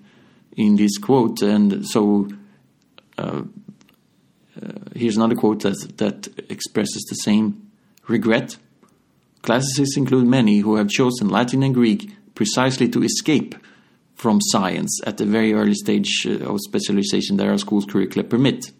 in 0.55 0.77
this 0.77 0.97
quote. 0.97 1.41
And 1.41 1.85
so 1.85 2.29
uh, 3.17 3.41
here's 5.01 5.17
another 5.17 5.35
quote 5.35 5.61
that, 5.63 5.97
that 5.97 6.27
expresses 6.49 7.03
the 7.09 7.15
same 7.15 7.71
regret. 8.07 8.57
Classicists 9.41 9.97
include 9.97 10.27
many 10.27 10.59
who 10.59 10.75
have 10.75 10.89
chosen 10.89 11.29
Latin 11.29 11.63
and 11.63 11.73
Greek 11.73 12.11
precisely 12.35 12.87
to 12.89 13.03
escape 13.03 13.55
from 14.15 14.39
science 14.39 15.01
at 15.05 15.17
the 15.17 15.25
very 15.25 15.53
early 15.53 15.73
stage 15.73 16.25
uh, 16.27 16.33
of 16.45 16.59
specialization 16.61 17.37
that 17.37 17.47
our 17.47 17.57
school's 17.57 17.85
curricula 17.85 18.23
permit. 18.23 18.71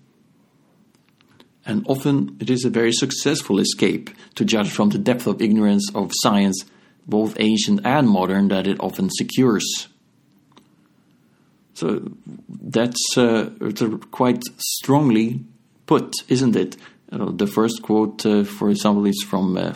And 1.66 1.84
often 1.88 2.38
it 2.40 2.50
is 2.50 2.64
a 2.64 2.70
very 2.70 2.92
successful 2.92 3.60
escape 3.60 4.12
to 4.36 4.46
judge 4.46 4.70
from 4.70 4.90
the 4.90 5.00
depth 5.00 5.26
of 5.26 5.42
ignorance 5.42 5.90
of 5.96 6.12
science, 6.14 6.64
both 7.08 7.36
ancient 7.40 7.82
and 7.84 8.08
modern, 8.08 8.50
that 8.50 8.68
it 8.68 8.80
often 8.80 9.10
secures. 9.10 9.88
So 11.74 12.12
that's 12.48 13.18
uh, 13.18 13.50
quite 14.12 14.44
strongly 14.58 15.44
put, 15.92 16.14
isn't 16.30 16.56
it? 16.56 16.78
Uh, 17.12 17.32
the 17.32 17.46
first 17.46 17.82
quote, 17.82 18.26
uh, 18.26 18.46
for 18.46 18.70
example, 18.70 19.06
is 19.06 19.22
from 19.30 19.58
uh, 19.58 19.74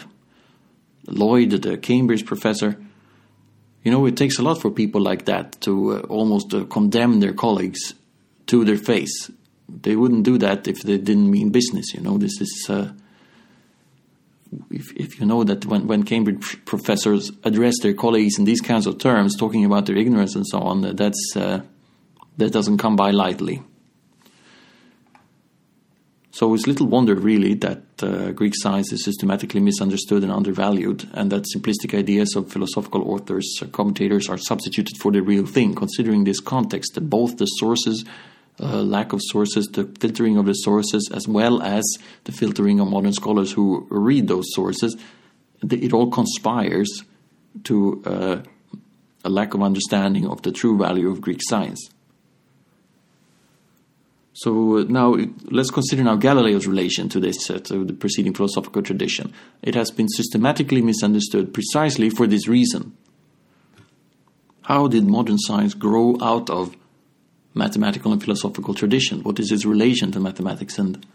Lloyd, 1.08 1.50
the 1.62 1.78
Cambridge 1.78 2.26
professor. 2.26 2.78
You 3.84 3.92
know, 3.92 4.06
it 4.06 4.16
takes 4.16 4.40
a 4.40 4.42
lot 4.42 4.62
for 4.62 4.72
people 4.72 5.02
like 5.02 5.26
that 5.26 5.60
to 5.62 5.72
uh, 5.92 6.00
almost 6.08 6.54
uh, 6.54 6.64
condemn 6.76 7.20
their 7.20 7.34
colleagues 7.34 7.96
to 8.48 8.64
their 8.64 8.78
face. 8.78 9.30
They 9.68 9.98
wouldn't 9.98 10.24
do 10.24 10.38
that 10.38 10.70
if 10.70 10.84
they 10.84 10.98
didn't 10.98 11.30
mean 11.30 11.50
business. 11.50 11.94
You 11.94 12.02
know, 12.02 12.18
this 12.18 12.40
is. 12.40 12.66
Uh, 12.70 12.94
if, 14.72 14.96
if 14.96 15.20
you 15.20 15.26
know 15.26 15.44
that 15.44 15.66
when, 15.66 15.86
when 15.88 16.04
Cambridge 16.04 16.64
professors 16.64 17.30
address 17.44 17.76
their 17.82 17.94
colleagues 17.94 18.40
in 18.40 18.46
these 18.46 18.62
kinds 18.62 18.88
of 18.88 19.00
terms, 19.00 19.36
talking 19.36 19.66
about 19.66 19.86
their 19.86 19.98
ignorance 19.98 20.34
and 20.34 20.48
so 20.48 20.60
on, 20.60 20.96
that's 20.96 21.34
that 21.34 22.52
doesn't 22.58 22.78
come 22.78 22.96
by 22.96 23.12
lightly. 23.12 23.62
So 26.36 26.54
it's 26.54 26.68
little 26.68 26.88
wonder, 26.88 27.16
really, 27.16 27.54
that 27.54 28.04
uh, 28.04 28.32
Greek 28.32 28.56
science 28.58 28.92
is 28.92 29.06
systematically 29.06 29.62
misunderstood 29.62 30.22
and 30.22 30.34
undervalued, 30.34 31.10
and 31.14 31.32
that 31.32 31.46
simplistic 31.56 31.98
ideas 31.98 32.36
of 32.36 32.52
philosophical 32.52 33.10
authors, 33.10 33.58
uh, 33.62 33.68
commentators, 33.68 34.28
are 34.28 34.38
substituted 34.38 34.98
for 35.00 35.14
the 35.14 35.22
real 35.22 35.46
thing, 35.46 35.74
considering 35.74 36.26
this 36.26 36.42
context, 36.42 36.96
that 36.96 37.10
both 37.10 37.38
the 37.38 37.46
sources, 37.46 38.04
uh, 38.60 38.82
lack 38.82 39.14
of 39.14 39.22
sources, 39.24 39.68
the 39.68 39.86
filtering 39.98 40.36
of 40.36 40.46
the 40.46 40.56
sources, 40.56 41.10
as 41.14 41.26
well 41.26 41.62
as 41.62 41.86
the 42.26 42.34
filtering 42.34 42.82
of 42.82 42.90
modern 42.90 43.14
scholars 43.14 43.54
who 43.54 43.88
read 43.90 44.28
those 44.28 44.54
sources. 44.54 44.98
It 45.64 45.94
all 45.94 46.12
conspires 46.12 47.04
to 47.64 48.04
uh, 48.06 48.42
a 49.24 49.30
lack 49.30 49.54
of 49.54 49.62
understanding 49.64 50.28
of 50.28 50.42
the 50.42 50.52
true 50.52 50.78
value 50.78 51.10
of 51.10 51.22
Greek 51.22 51.40
science. 51.42 51.92
So 54.36 54.80
uh, 54.80 54.84
now 54.84 55.16
let's 55.46 55.72
consider 55.72 56.04
now 56.04 56.18
Galileo's 56.18 56.68
relation 56.68 57.08
to 57.10 57.22
this, 57.22 57.50
uh, 57.50 57.60
to 57.60 57.86
the 57.86 57.94
preceding 57.94 58.34
philosophical 58.34 58.82
tradition. 58.82 59.34
It 59.62 59.76
has 59.76 59.92
been 59.92 60.10
systematically 60.10 60.82
misunderstood 60.82 61.54
precisely 61.54 62.10
for 62.10 62.28
this 62.28 62.46
reason. 62.46 62.98
How 64.64 64.90
did 64.90 65.06
modern 65.06 65.38
science 65.38 65.74
grow 65.74 66.18
out 66.22 66.50
of 66.50 66.76
mathematical 67.54 68.12
and 68.12 68.22
philosophical 68.22 68.74
tradition? 68.74 69.24
What 69.24 69.40
is 69.40 69.54
its 69.54 69.66
relation 69.66 70.12
to 70.12 70.20
mathematics 70.20 70.78
and 70.78 71.06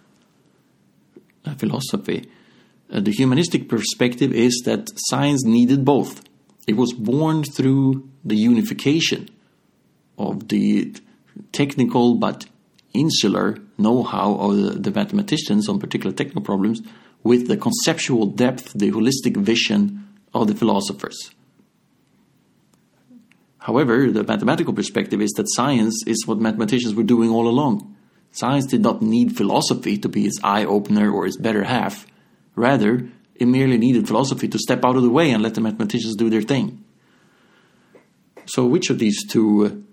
uh, 1.44 1.54
philosophy? 1.56 2.26
Uh, 2.90 3.00
the 3.00 3.12
humanistic 3.12 3.68
perspective 3.68 4.32
is 4.32 4.62
that 4.64 4.88
science 4.96 5.44
needed 5.44 5.84
both. 5.84 6.24
It 6.66 6.78
was 6.78 6.94
born 6.94 7.44
through 7.44 8.08
the 8.24 8.36
unification 8.36 9.28
of 10.16 10.48
the 10.48 10.94
technical 11.52 12.14
but 12.14 12.46
insular 12.92 13.58
know 13.78 14.02
how 14.02 14.34
of 14.34 14.56
the, 14.56 14.70
the 14.70 14.90
mathematicians 14.90 15.68
on 15.68 15.78
particular 15.78 16.14
technical 16.14 16.42
problems 16.42 16.82
with 17.22 17.48
the 17.48 17.56
conceptual 17.56 18.26
depth, 18.26 18.72
the 18.72 18.90
holistic 18.90 19.36
vision 19.36 20.08
of 20.32 20.46
the 20.46 20.54
philosophers. 20.54 21.30
However, 23.58 24.10
the 24.10 24.24
mathematical 24.24 24.72
perspective 24.72 25.20
is 25.20 25.32
that 25.32 25.50
science 25.50 26.02
is 26.06 26.26
what 26.26 26.38
mathematicians 26.38 26.94
were 26.94 27.02
doing 27.02 27.30
all 27.30 27.46
along. 27.46 27.94
Science 28.32 28.66
did 28.66 28.80
not 28.80 29.02
need 29.02 29.36
philosophy 29.36 29.98
to 29.98 30.08
be 30.08 30.24
its 30.24 30.40
eye 30.42 30.64
opener 30.64 31.10
or 31.10 31.26
its 31.26 31.36
better 31.36 31.64
half. 31.64 32.06
Rather, 32.54 33.08
it 33.34 33.46
merely 33.46 33.76
needed 33.76 34.06
philosophy 34.06 34.48
to 34.48 34.58
step 34.58 34.84
out 34.84 34.96
of 34.96 35.02
the 35.02 35.10
way 35.10 35.30
and 35.30 35.42
let 35.42 35.54
the 35.54 35.60
mathematicians 35.60 36.16
do 36.16 36.30
their 36.30 36.42
thing. 36.42 36.84
So, 38.46 38.66
which 38.66 38.90
of 38.90 38.98
these 38.98 39.26
two 39.26 39.66
uh, 39.66 39.89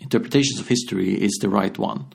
interpretations 0.00 0.60
of 0.60 0.68
history 0.68 1.14
is 1.14 1.38
the 1.40 1.48
right 1.48 1.76
one? 1.78 2.06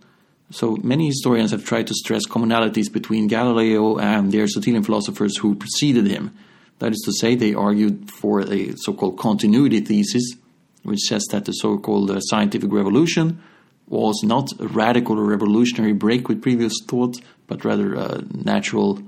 So, 0.49 0.77
many 0.83 1.07
historians 1.07 1.51
have 1.51 1.63
tried 1.63 1.87
to 1.87 1.93
stress 1.93 2.27
commonalities 2.27 2.91
between 2.91 3.27
Galileo 3.27 3.97
and 3.97 4.31
the 4.31 4.39
Aristotelian 4.39 4.83
philosophers 4.83 5.37
who 5.37 5.55
preceded 5.55 6.07
him 6.07 6.35
that 6.81 6.93
is 6.93 7.01
to 7.05 7.13
say, 7.13 7.35
they 7.35 7.53
argued 7.53 8.09
for 8.09 8.41
a 8.41 8.73
so 8.75 8.93
called 8.93 9.19
continuity 9.19 9.81
thesis, 9.81 10.35
which 10.81 11.01
says 11.01 11.23
that 11.29 11.45
the 11.45 11.51
so 11.51 11.77
called 11.77 12.09
uh, 12.09 12.19
scientific 12.21 12.71
revolution 12.73 13.39
was 13.87 14.23
not 14.23 14.51
a 14.59 14.67
radical 14.67 15.19
or 15.19 15.23
revolutionary 15.23 15.93
break 15.93 16.27
with 16.27 16.41
previous 16.41 16.73
thought, 16.87 17.17
but 17.45 17.63
rather 17.63 17.93
a 17.93 18.23
natural 18.33 18.99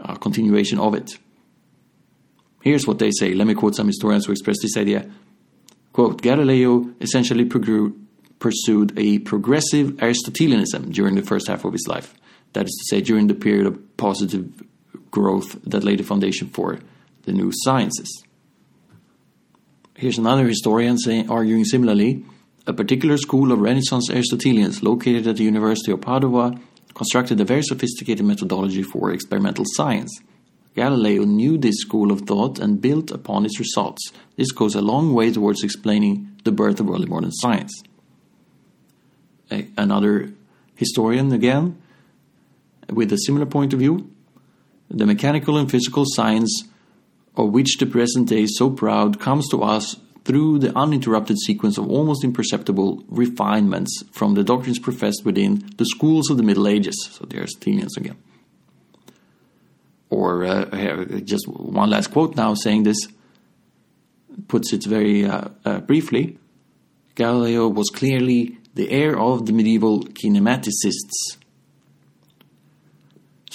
uh, 0.00 0.14
continuation 0.14 0.78
of 0.78 0.94
it. 0.94 1.18
Here's 2.62 2.86
what 2.86 3.00
they 3.00 3.10
say. 3.10 3.34
Let 3.34 3.46
me 3.46 3.54
quote 3.54 3.74
some 3.74 3.88
historians 3.88 4.24
who 4.24 4.32
express 4.32 4.56
this 4.62 4.78
idea. 4.78 5.10
Quote 5.96 6.20
Galileo 6.20 6.90
essentially 7.00 7.46
pursued 7.46 8.98
a 8.98 9.18
progressive 9.20 9.98
Aristotelianism 10.02 10.90
during 10.90 11.14
the 11.14 11.22
first 11.22 11.48
half 11.48 11.64
of 11.64 11.72
his 11.72 11.86
life. 11.88 12.12
That 12.52 12.66
is 12.66 12.72
to 12.72 12.94
say, 12.94 13.00
during 13.00 13.28
the 13.28 13.34
period 13.34 13.66
of 13.66 13.96
positive 13.96 14.62
growth 15.10 15.58
that 15.64 15.84
laid 15.84 16.00
the 16.00 16.04
foundation 16.04 16.48
for 16.48 16.80
the 17.22 17.32
new 17.32 17.50
sciences. 17.64 18.10
Here's 19.96 20.18
another 20.18 20.46
historian 20.46 20.98
saying, 20.98 21.30
arguing 21.30 21.64
similarly 21.64 22.26
a 22.66 22.74
particular 22.74 23.16
school 23.16 23.50
of 23.50 23.60
Renaissance 23.60 24.10
Aristotelians 24.10 24.82
located 24.82 25.26
at 25.26 25.36
the 25.38 25.44
University 25.44 25.92
of 25.92 26.02
Padua 26.02 26.60
constructed 26.92 27.40
a 27.40 27.44
very 27.46 27.62
sophisticated 27.62 28.26
methodology 28.26 28.82
for 28.82 29.12
experimental 29.12 29.64
science. 29.66 30.20
Galileo 30.76 31.24
knew 31.24 31.56
this 31.56 31.76
school 31.78 32.12
of 32.12 32.20
thought 32.20 32.58
and 32.58 32.82
built 32.82 33.10
upon 33.10 33.46
its 33.46 33.58
results. 33.58 34.12
This 34.36 34.52
goes 34.52 34.74
a 34.74 34.82
long 34.82 35.14
way 35.14 35.32
towards 35.32 35.64
explaining 35.64 36.30
the 36.44 36.52
birth 36.52 36.78
of 36.80 36.90
early 36.90 37.06
modern 37.06 37.32
science. 37.32 37.82
A, 39.50 39.66
another 39.78 40.32
historian, 40.74 41.32
again, 41.32 41.80
with 42.90 43.10
a 43.12 43.18
similar 43.18 43.46
point 43.46 43.72
of 43.72 43.78
view, 43.78 44.10
the 44.90 45.06
mechanical 45.06 45.56
and 45.56 45.70
physical 45.70 46.04
science 46.06 46.64
of 47.36 47.50
which 47.50 47.78
the 47.78 47.86
present 47.86 48.28
day 48.28 48.42
is 48.42 48.56
so 48.56 48.70
proud 48.70 49.18
comes 49.18 49.48
to 49.48 49.62
us 49.62 49.96
through 50.24 50.58
the 50.58 50.76
uninterrupted 50.76 51.38
sequence 51.38 51.78
of 51.78 51.88
almost 51.88 52.22
imperceptible 52.22 53.02
refinements 53.08 54.02
from 54.12 54.34
the 54.34 54.44
doctrines 54.44 54.78
professed 54.78 55.24
within 55.24 55.64
the 55.78 55.86
schools 55.86 56.28
of 56.30 56.36
the 56.36 56.42
Middle 56.42 56.68
Ages. 56.68 56.96
So 57.12 57.24
the 57.24 57.38
Aristotelians 57.38 57.96
again. 57.96 58.16
Or 60.08 60.44
uh, 60.44 61.04
just 61.24 61.48
one 61.48 61.90
last 61.90 62.12
quote 62.12 62.36
now 62.36 62.54
saying 62.54 62.84
this 62.84 63.08
puts 64.48 64.72
it 64.72 64.84
very 64.84 65.24
uh, 65.24 65.48
uh, 65.64 65.80
briefly. 65.80 66.38
Galileo 67.14 67.68
was 67.68 67.88
clearly 67.90 68.58
the 68.74 68.90
heir 68.90 69.18
of 69.18 69.46
the 69.46 69.52
medieval 69.52 70.00
kinematicists 70.04 71.38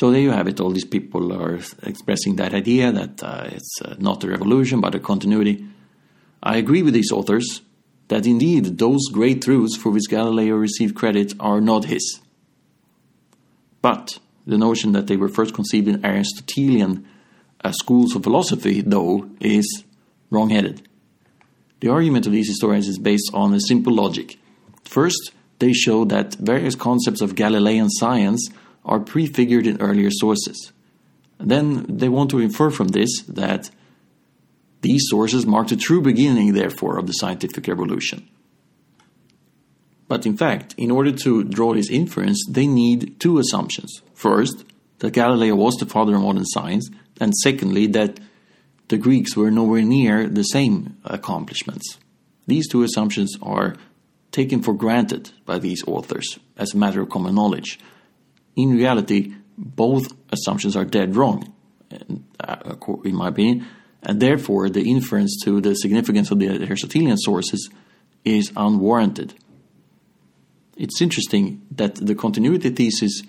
so 0.02 0.10
there 0.10 0.22
you 0.22 0.32
have 0.32 0.48
it. 0.48 0.60
All 0.60 0.72
these 0.72 0.84
people 0.84 1.32
are 1.32 1.60
expressing 1.84 2.38
that 2.38 2.56
idea 2.56 2.92
that 2.92 3.22
uh, 3.22 3.50
it's 3.52 3.80
uh, 3.86 3.94
not 4.00 4.24
a 4.24 4.28
revolution 4.28 4.82
but 4.82 4.96
a 4.96 5.00
continuity. 5.00 5.64
I 6.42 6.58
agree 6.58 6.82
with 6.82 6.96
these 6.96 7.12
authors 7.12 7.62
that 8.08 8.26
indeed 8.26 8.80
those 8.80 9.10
great 9.14 9.44
truths 9.44 9.78
for 9.78 9.92
which 9.92 10.10
Galileo 10.10 10.56
received 10.56 10.96
credit 10.96 11.34
are 11.40 11.62
not 11.62 11.86
his. 11.86 12.20
But 13.84 14.18
the 14.52 14.58
notion 14.58 14.92
that 14.92 15.08
they 15.08 15.16
were 15.16 15.30
first 15.30 15.54
conceived 15.54 15.88
in 15.88 16.06
Aristotelian 16.06 17.08
uh, 17.64 17.72
schools 17.72 18.16
of 18.16 18.24
philosophy, 18.24 18.82
though, 18.82 19.30
is 19.40 19.86
wrong 20.30 20.50
headed. 20.50 20.88
The 21.80 21.88
argument 21.88 22.28
of 22.28 22.34
these 22.34 22.50
historians 22.50 22.88
is 22.90 23.00
based 23.00 23.32
on 23.34 23.54
a 23.54 23.62
simple 23.62 23.94
logic. 23.94 24.38
First, 24.84 25.32
they 25.60 25.72
show 25.72 26.04
that 26.06 26.36
various 26.36 26.76
concepts 26.76 27.22
of 27.22 27.36
Galilean 27.36 27.90
science 27.90 28.50
are 28.84 29.00
prefigured 29.00 29.68
in 29.68 29.82
earlier 29.82 30.12
sources. 30.12 30.74
then 31.54 31.86
they 31.88 32.10
want 32.10 32.30
to 32.30 32.40
infer 32.40 32.70
from 32.70 32.90
this 32.90 33.12
that 33.24 33.72
these 34.82 35.04
sources 35.10 35.46
mark 35.46 35.68
the 35.70 35.76
true 35.76 36.02
beginning, 36.02 36.54
therefore, 36.54 36.98
of 37.00 37.08
the 37.08 37.14
scientific 37.14 37.68
revolution. 37.68 38.28
But 40.12 40.26
in 40.26 40.36
fact, 40.36 40.76
in 40.78 40.92
order 40.92 41.14
to 41.24 41.46
draw 41.46 41.74
this 41.74 41.90
inference, 41.90 42.44
they 42.50 42.68
need 42.68 43.18
two 43.22 43.40
assumptions. 43.40 44.02
First, 44.14 44.66
that 45.00 45.14
Galileo 45.14 45.56
was 45.56 45.78
the 45.78 45.86
father 45.86 46.16
of 46.16 46.22
modern 46.22 46.44
science, 46.44 46.90
and 47.22 47.34
secondly, 47.34 47.88
that 47.88 48.20
the 48.90 48.98
Greeks 48.98 49.38
were 49.38 49.50
nowhere 49.50 49.84
near 49.84 50.28
the 50.28 50.44
same 50.44 50.98
accomplishments. 51.06 51.98
These 52.46 52.68
two 52.68 52.84
assumptions 52.84 53.38
are 53.42 53.78
taken 54.32 54.62
for 54.62 54.74
granted 54.74 55.32
by 55.46 55.60
these 55.60 55.82
authors 55.88 56.38
as 56.58 56.74
a 56.74 56.78
matter 56.78 57.02
of 57.02 57.10
common 57.10 57.36
knowledge, 57.36 57.80
in 58.58 58.72
reality, 58.72 59.34
both 59.58 60.14
assumptions 60.30 60.76
are 60.76 60.84
dead 60.84 61.16
wrong, 61.16 61.54
uh, 62.42 62.76
in 63.06 63.16
my 63.16 63.30
opinion, 63.30 63.66
and 64.04 64.20
therefore 64.20 64.70
the 64.70 64.92
inference 64.92 65.40
to 65.46 65.62
the 65.62 65.74
significance 65.74 66.32
of 66.32 66.40
the 66.40 66.50
Aristotelian 66.50 67.18
sources 67.18 67.70
is 68.26 68.52
unwarranted. 68.58 69.36
It's 70.82 71.00
interesting 71.00 71.62
that 71.70 71.94
the 71.94 72.16
continuity 72.16 72.72
thesis, 72.72 73.22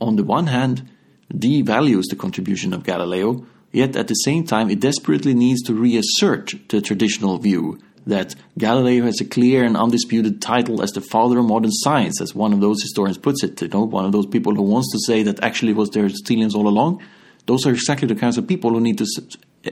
on 0.00 0.16
the 0.16 0.24
one 0.24 0.48
hand, 0.48 0.90
devalues 1.32 2.06
the 2.10 2.16
contribution 2.16 2.72
of 2.72 2.82
Galileo, 2.82 3.46
yet 3.70 3.94
at 3.94 4.08
the 4.08 4.14
same 4.14 4.44
time 4.44 4.68
it 4.68 4.80
desperately 4.80 5.32
needs 5.32 5.62
to 5.62 5.74
reassert 5.74 6.54
the 6.70 6.80
traditional 6.80 7.38
view 7.38 7.78
that 8.04 8.34
Galileo 8.58 9.04
has 9.04 9.20
a 9.20 9.24
clear 9.24 9.62
and 9.62 9.76
undisputed 9.76 10.42
title 10.42 10.82
as 10.82 10.90
the 10.90 11.00
father 11.00 11.38
of 11.38 11.44
modern 11.44 11.70
science, 11.70 12.20
as 12.20 12.34
one 12.34 12.52
of 12.52 12.60
those 12.60 12.82
historians 12.82 13.16
puts 13.16 13.44
it. 13.44 13.62
You 13.62 13.68
know, 13.68 13.84
one 13.84 14.04
of 14.04 14.10
those 14.10 14.26
people 14.26 14.52
who 14.56 14.62
wants 14.62 14.90
to 14.90 14.98
say 15.06 15.22
that 15.22 15.40
actually 15.40 15.74
was 15.74 15.90
the 15.90 16.00
Aristotelians 16.00 16.56
all 16.56 16.66
along. 16.66 17.00
Those 17.46 17.64
are 17.64 17.70
exactly 17.70 18.08
the 18.08 18.16
kinds 18.16 18.38
of 18.38 18.48
people 18.48 18.70
who 18.70 18.80
need 18.80 18.98
to 18.98 19.06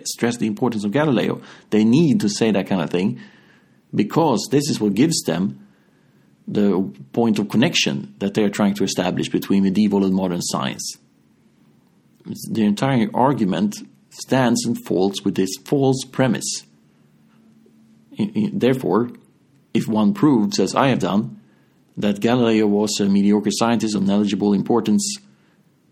stress 0.05 0.37
the 0.37 0.46
importance 0.46 0.85
of 0.85 0.92
Galileo. 0.92 1.42
They 1.70 1.83
need 1.83 2.20
to 2.20 2.29
say 2.29 2.53
that 2.53 2.68
kind 2.68 2.81
of 2.81 2.90
thing 2.90 3.18
because 3.92 4.46
this 4.53 4.70
is 4.70 4.81
what 4.81 4.94
gives 4.94 5.20
them 5.23 5.66
the 6.46 6.92
point 7.12 7.38
of 7.38 7.48
connection 7.48 8.14
that 8.18 8.35
they 8.35 8.42
are 8.42 8.50
trying 8.50 8.74
to 8.74 8.85
establish 8.85 9.29
between 9.29 9.62
medieval 9.62 10.05
and 10.05 10.14
modern 10.14 10.42
science. 10.42 10.96
The 12.50 12.64
entire 12.64 13.09
argument 13.14 13.76
stands 14.11 14.64
and 14.66 14.76
falls 14.85 15.22
with 15.24 15.37
this 15.37 15.57
false 15.64 16.05
premise 16.05 16.64
Therefore, 18.53 19.11
if 19.72 19.88
one 19.88 20.14
proves, 20.14 20.59
as 20.59 20.74
I 20.74 20.88
have 20.88 20.98
done, 20.98 21.40
that 21.96 22.20
Galileo 22.20 22.66
was 22.66 22.98
a 23.00 23.07
mediocre 23.07 23.50
scientist 23.50 23.94
of 23.94 24.03
negligible 24.03 24.53
importance 24.53 25.18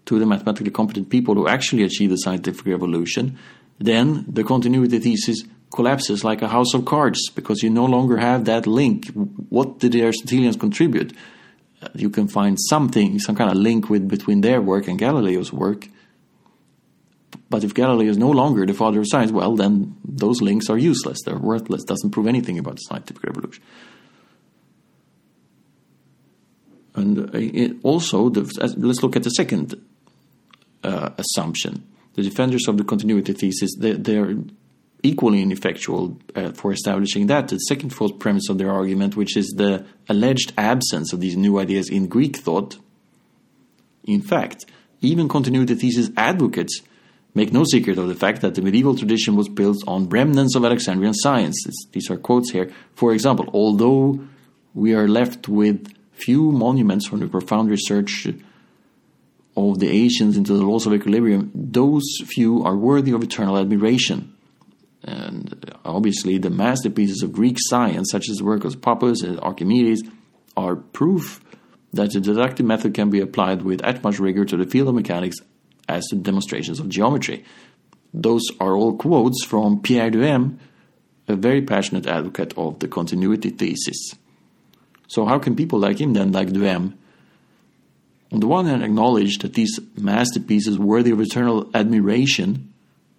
to 0.06 0.18
the 0.18 0.26
mathematically 0.26 0.70
competent 0.70 1.10
people 1.10 1.34
who 1.34 1.48
actually 1.48 1.82
achieved 1.82 2.12
the 2.12 2.16
scientific 2.16 2.64
revolution, 2.66 3.38
then 3.78 4.24
the 4.26 4.44
continuity 4.44 4.98
thesis 4.98 5.44
collapses 5.70 6.24
like 6.24 6.42
a 6.42 6.48
house 6.48 6.74
of 6.74 6.84
cards 6.84 7.30
because 7.30 7.62
you 7.62 7.70
no 7.70 7.84
longer 7.84 8.16
have 8.16 8.44
that 8.46 8.66
link. 8.66 9.08
What 9.48 9.78
did 9.78 9.92
the 9.92 10.02
Aristotelians 10.02 10.56
contribute? 10.56 11.14
Uh, 11.82 11.88
you 11.94 12.10
can 12.10 12.28
find 12.28 12.58
something, 12.68 13.18
some 13.18 13.36
kind 13.36 13.50
of 13.50 13.56
link 13.56 13.88
with 13.88 14.08
between 14.08 14.40
their 14.40 14.60
work 14.60 14.88
and 14.88 14.98
Galileo's 14.98 15.52
work, 15.52 15.88
but 17.50 17.64
if 17.64 17.74
Galileo 17.74 18.10
is 18.10 18.18
no 18.18 18.30
longer 18.30 18.66
the 18.66 18.74
father 18.74 19.00
of 19.00 19.06
science, 19.08 19.32
well, 19.32 19.56
then 19.56 19.96
those 20.04 20.42
links 20.42 20.68
are 20.68 20.76
useless. 20.78 21.18
They're 21.24 21.38
worthless. 21.38 21.84
Doesn't 21.84 22.10
prove 22.10 22.26
anything 22.26 22.58
about 22.58 22.76
the 22.76 22.82
scientific 22.82 23.22
revolution. 23.24 23.62
And 26.94 27.34
uh, 27.34 27.86
also, 27.86 28.28
the, 28.28 28.42
let's 28.76 29.02
look 29.02 29.16
at 29.16 29.22
the 29.22 29.30
second 29.30 29.80
uh, 30.82 31.10
assumption. 31.16 31.86
The 32.14 32.22
defenders 32.22 32.66
of 32.68 32.76
the 32.76 32.84
continuity 32.84 33.32
thesis, 33.32 33.70
they, 33.78 33.92
they're 33.92 34.34
equally 35.02 35.42
ineffectual 35.42 36.18
uh, 36.34 36.50
for 36.52 36.72
establishing 36.72 37.26
that. 37.28 37.48
The 37.48 37.58
second 37.58 37.90
false 37.90 38.12
premise 38.18 38.48
of 38.48 38.58
their 38.58 38.70
argument, 38.70 39.16
which 39.16 39.36
is 39.36 39.54
the 39.56 39.86
alleged 40.08 40.52
absence 40.58 41.12
of 41.12 41.20
these 41.20 41.36
new 41.36 41.58
ideas 41.58 41.88
in 41.88 42.08
Greek 42.08 42.36
thought. 42.36 42.78
In 44.04 44.22
fact, 44.22 44.66
Even 45.00 45.28
continuity 45.28 45.74
thesis 45.74 46.10
advocates 46.16 46.80
make 47.34 47.52
no 47.52 47.64
secret 47.64 47.98
of 47.98 48.08
the 48.08 48.14
fact 48.14 48.40
that 48.40 48.54
the 48.54 48.62
medieval 48.62 48.96
tradition 48.96 49.36
was 49.36 49.48
built 49.48 49.76
on 49.86 50.08
remnants 50.08 50.56
of 50.56 50.64
Alexandrian 50.64 51.14
science. 51.14 51.64
These 51.92 52.10
are 52.10 52.16
quotes 52.16 52.50
here. 52.50 52.72
For 52.94 53.12
example, 53.12 53.48
although 53.52 54.20
we 54.74 54.94
are 54.94 55.06
left 55.06 55.48
with 55.48 55.92
few 56.12 56.50
monuments 56.50 57.06
from 57.06 57.20
the 57.20 57.28
profound 57.28 57.70
research 57.70 58.26
of 59.56 59.78
the 59.78 59.88
ancients 59.88 60.36
into 60.36 60.54
the 60.54 60.64
laws 60.64 60.86
of 60.86 60.92
equilibrium, 60.92 61.52
those 61.54 62.04
few 62.26 62.64
are 62.64 62.76
worthy 62.76 63.12
of 63.12 63.22
eternal 63.22 63.56
admiration. 63.56 64.34
And 65.02 65.74
obviously, 65.84 66.38
the 66.38 66.50
masterpieces 66.50 67.22
of 67.22 67.32
Greek 67.32 67.56
science, 67.58 68.10
such 68.10 68.28
as 68.28 68.38
the 68.38 68.44
work 68.44 68.64
of 68.64 68.80
Pappus 68.80 69.22
and 69.22 69.38
Archimedes, 69.40 70.02
are 70.56 70.76
proof 70.76 71.40
that 71.92 72.12
the 72.12 72.20
deductive 72.20 72.66
method 72.66 72.94
can 72.94 73.10
be 73.10 73.20
applied 73.20 73.62
with 73.62 73.82
as 73.82 74.02
much 74.02 74.18
rigor 74.18 74.44
to 74.44 74.56
the 74.56 74.66
field 74.66 74.88
of 74.88 74.94
mechanics 74.94 75.36
as 75.88 76.06
to 76.06 76.16
demonstrations 76.16 76.80
of 76.80 76.88
geometry. 76.88 77.44
Those 78.12 78.42
are 78.60 78.74
all 78.74 78.96
quotes 78.96 79.44
from 79.44 79.80
Pierre 79.80 80.10
Duhem, 80.10 80.58
a 81.28 81.36
very 81.36 81.62
passionate 81.62 82.06
advocate 82.06 82.56
of 82.56 82.78
the 82.80 82.88
continuity 82.88 83.50
thesis. 83.50 84.14
So, 85.06 85.24
how 85.24 85.38
can 85.38 85.56
people 85.56 85.78
like 85.78 86.00
him 86.00 86.12
then, 86.12 86.32
like 86.32 86.48
Duhem, 86.48 86.94
on 88.30 88.40
the 88.40 88.46
one 88.46 88.66
hand 88.66 88.82
acknowledge 88.82 89.38
that 89.38 89.54
these 89.54 89.78
masterpieces 89.96 90.78
worthy 90.78 91.10
of 91.10 91.20
eternal 91.20 91.70
admiration 91.72 92.72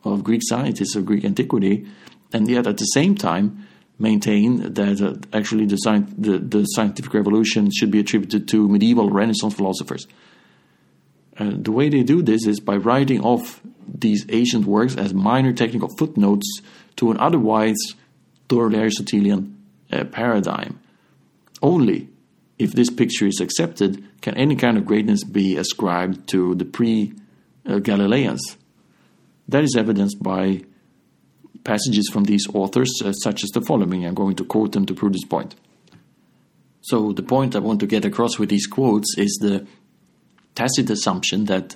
of 0.03 0.23
Greek 0.23 0.41
scientists 0.43 0.95
of 0.95 1.05
Greek 1.05 1.25
antiquity, 1.25 1.85
and 2.33 2.47
yet 2.49 2.67
at 2.67 2.77
the 2.77 2.85
same 2.85 3.15
time 3.15 3.67
maintain 3.97 4.73
that 4.73 5.01
uh, 5.01 5.38
actually 5.38 5.65
the, 5.65 5.77
sci- 5.77 6.13
the, 6.17 6.39
the, 6.39 6.63
scientific 6.65 7.13
revolution 7.13 7.69
should 7.69 7.91
be 7.91 7.99
attributed 7.99 8.47
to 8.47 8.69
medieval 8.69 9.09
Renaissance 9.09 9.53
philosophers. 9.53 10.07
Uh, 11.38 11.51
the 11.53 11.71
way 11.71 11.89
they 11.89 12.03
do 12.03 12.21
this 12.21 12.47
is 12.47 12.59
by 12.59 12.77
writing 12.77 13.21
off 13.21 13.62
these 13.88 14.25
ancient 14.29 14.65
works 14.65 14.95
as 14.95 15.13
minor 15.13 15.51
technical 15.51 15.89
footnotes 15.89 16.62
to 16.95 17.12
an 17.12 17.19
otherwise 17.19 17.77
thoroughly 18.47 18.79
Aristotelian 18.79 19.57
uh, 19.91 20.05
paradigm. 20.05 20.79
Only 21.62 22.07
if 22.57 22.71
this 22.71 22.89
picture 22.89 23.27
is 23.27 23.41
accepted 23.41 24.05
can 24.21 24.35
any 24.35 24.55
kind 24.55 24.77
of 24.77 24.85
greatness 24.85 25.23
be 25.23 25.57
ascribed 25.57 26.27
to 26.29 26.55
the 26.55 26.65
pre 26.65 27.13
Galileans. 27.65 28.57
That 29.49 29.63
is 29.63 29.75
evidenced 29.75 30.21
by 30.21 30.63
passages 31.63 32.07
from 32.13 32.25
these 32.25 32.45
authors, 32.53 33.01
uh, 33.03 33.12
such 33.13 33.43
as 33.43 33.49
the 33.49 33.62
following. 33.62 34.05
I'm 34.05 34.13
going 34.13 34.35
to 34.35 34.45
quote 34.45 34.73
them 34.73 34.85
to 34.85 34.93
prove 34.93 35.13
this 35.13 35.25
point. 35.25 35.55
So, 36.81 37.12
the 37.13 37.23
point 37.23 37.55
I 37.55 37.59
want 37.59 37.79
to 37.79 37.88
get 37.88 38.05
across 38.05 38.38
with 38.38 38.49
these 38.49 38.67
quotes 38.67 39.17
is 39.17 39.39
the 39.41 39.65
tacit 40.53 40.89
assumption 40.91 41.45
that 41.45 41.75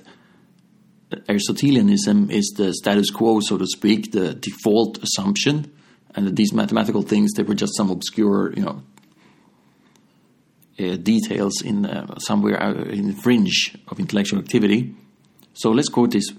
Aristotelianism 1.28 2.30
is 2.30 2.54
the 2.56 2.72
status 2.74 3.10
quo, 3.10 3.40
so 3.40 3.58
to 3.58 3.66
speak, 3.66 4.12
the 4.12 4.34
default 4.34 5.02
assumption, 5.02 5.72
and 6.14 6.28
that 6.28 6.36
these 6.36 6.52
mathematical 6.52 7.02
things 7.02 7.32
they 7.32 7.42
were 7.42 7.54
just 7.54 7.76
some 7.76 7.90
obscure, 7.90 8.52
you 8.54 8.62
know, 8.62 8.82
uh, 10.78 10.96
details 10.96 11.60
in 11.60 11.86
uh, 11.86 12.18
somewhere 12.18 12.56
in 12.88 13.08
the 13.08 13.14
fringe 13.14 13.76
of 13.88 13.98
intellectual 13.98 14.38
activity. 14.38 14.94
So 15.54 15.70
let's 15.70 15.88
quote 15.88 16.12
this, 16.12 16.32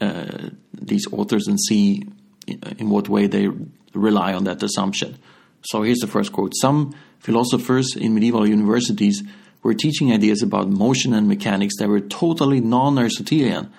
uh, 0.00 0.50
these 0.72 1.06
authors 1.12 1.46
and 1.46 1.58
see 1.60 2.06
in 2.46 2.88
what 2.88 3.08
way 3.08 3.26
they 3.26 3.48
rely 3.94 4.32
on 4.32 4.44
that 4.44 4.62
assumption. 4.62 5.18
So 5.62 5.82
here's 5.82 5.98
the 5.98 6.06
first 6.06 6.32
quote 6.32 6.52
Some 6.60 6.94
philosophers 7.18 7.96
in 7.96 8.14
medieval 8.14 8.48
universities 8.48 9.22
were 9.62 9.74
teaching 9.74 10.12
ideas 10.12 10.42
about 10.42 10.68
motion 10.68 11.12
and 11.12 11.28
mechanics 11.28 11.74
that 11.78 11.88
were 11.88 12.00
totally 12.00 12.60
non 12.60 12.98
Aristotelian 12.98 13.72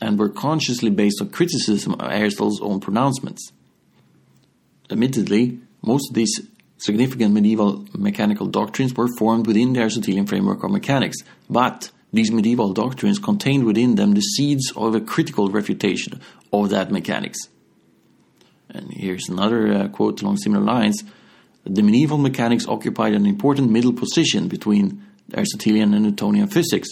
and 0.00 0.18
were 0.18 0.28
consciously 0.28 0.90
based 0.90 1.20
on 1.20 1.30
criticism 1.30 1.94
of 1.94 2.10
Aristotle's 2.10 2.60
own 2.60 2.80
pronouncements. 2.80 3.52
Admittedly, 4.90 5.58
most 5.82 6.10
of 6.10 6.14
these 6.14 6.40
significant 6.78 7.34
medieval 7.34 7.84
mechanical 7.92 8.46
doctrines 8.46 8.94
were 8.94 9.08
formed 9.18 9.46
within 9.46 9.72
the 9.72 9.80
Aristotelian 9.80 10.26
framework 10.26 10.62
of 10.62 10.70
mechanics, 10.70 11.18
but 11.50 11.90
these 12.12 12.30
medieval 12.30 12.72
doctrines 12.72 13.18
contained 13.18 13.64
within 13.64 13.96
them 13.96 14.14
the 14.14 14.20
seeds 14.20 14.72
of 14.76 14.94
a 14.94 15.00
critical 15.00 15.50
refutation 15.50 16.20
of 16.52 16.70
that 16.70 16.90
mechanics. 16.90 17.38
And 18.70 18.90
here's 18.92 19.28
another 19.28 19.72
uh, 19.72 19.88
quote 19.88 20.22
along 20.22 20.38
similar 20.38 20.64
lines 20.64 21.02
The 21.64 21.82
medieval 21.82 22.18
mechanics 22.18 22.66
occupied 22.66 23.14
an 23.14 23.26
important 23.26 23.70
middle 23.70 23.92
position 23.92 24.48
between 24.48 25.04
Aristotelian 25.34 25.92
and 25.94 26.04
Newtonian 26.04 26.48
physics. 26.48 26.90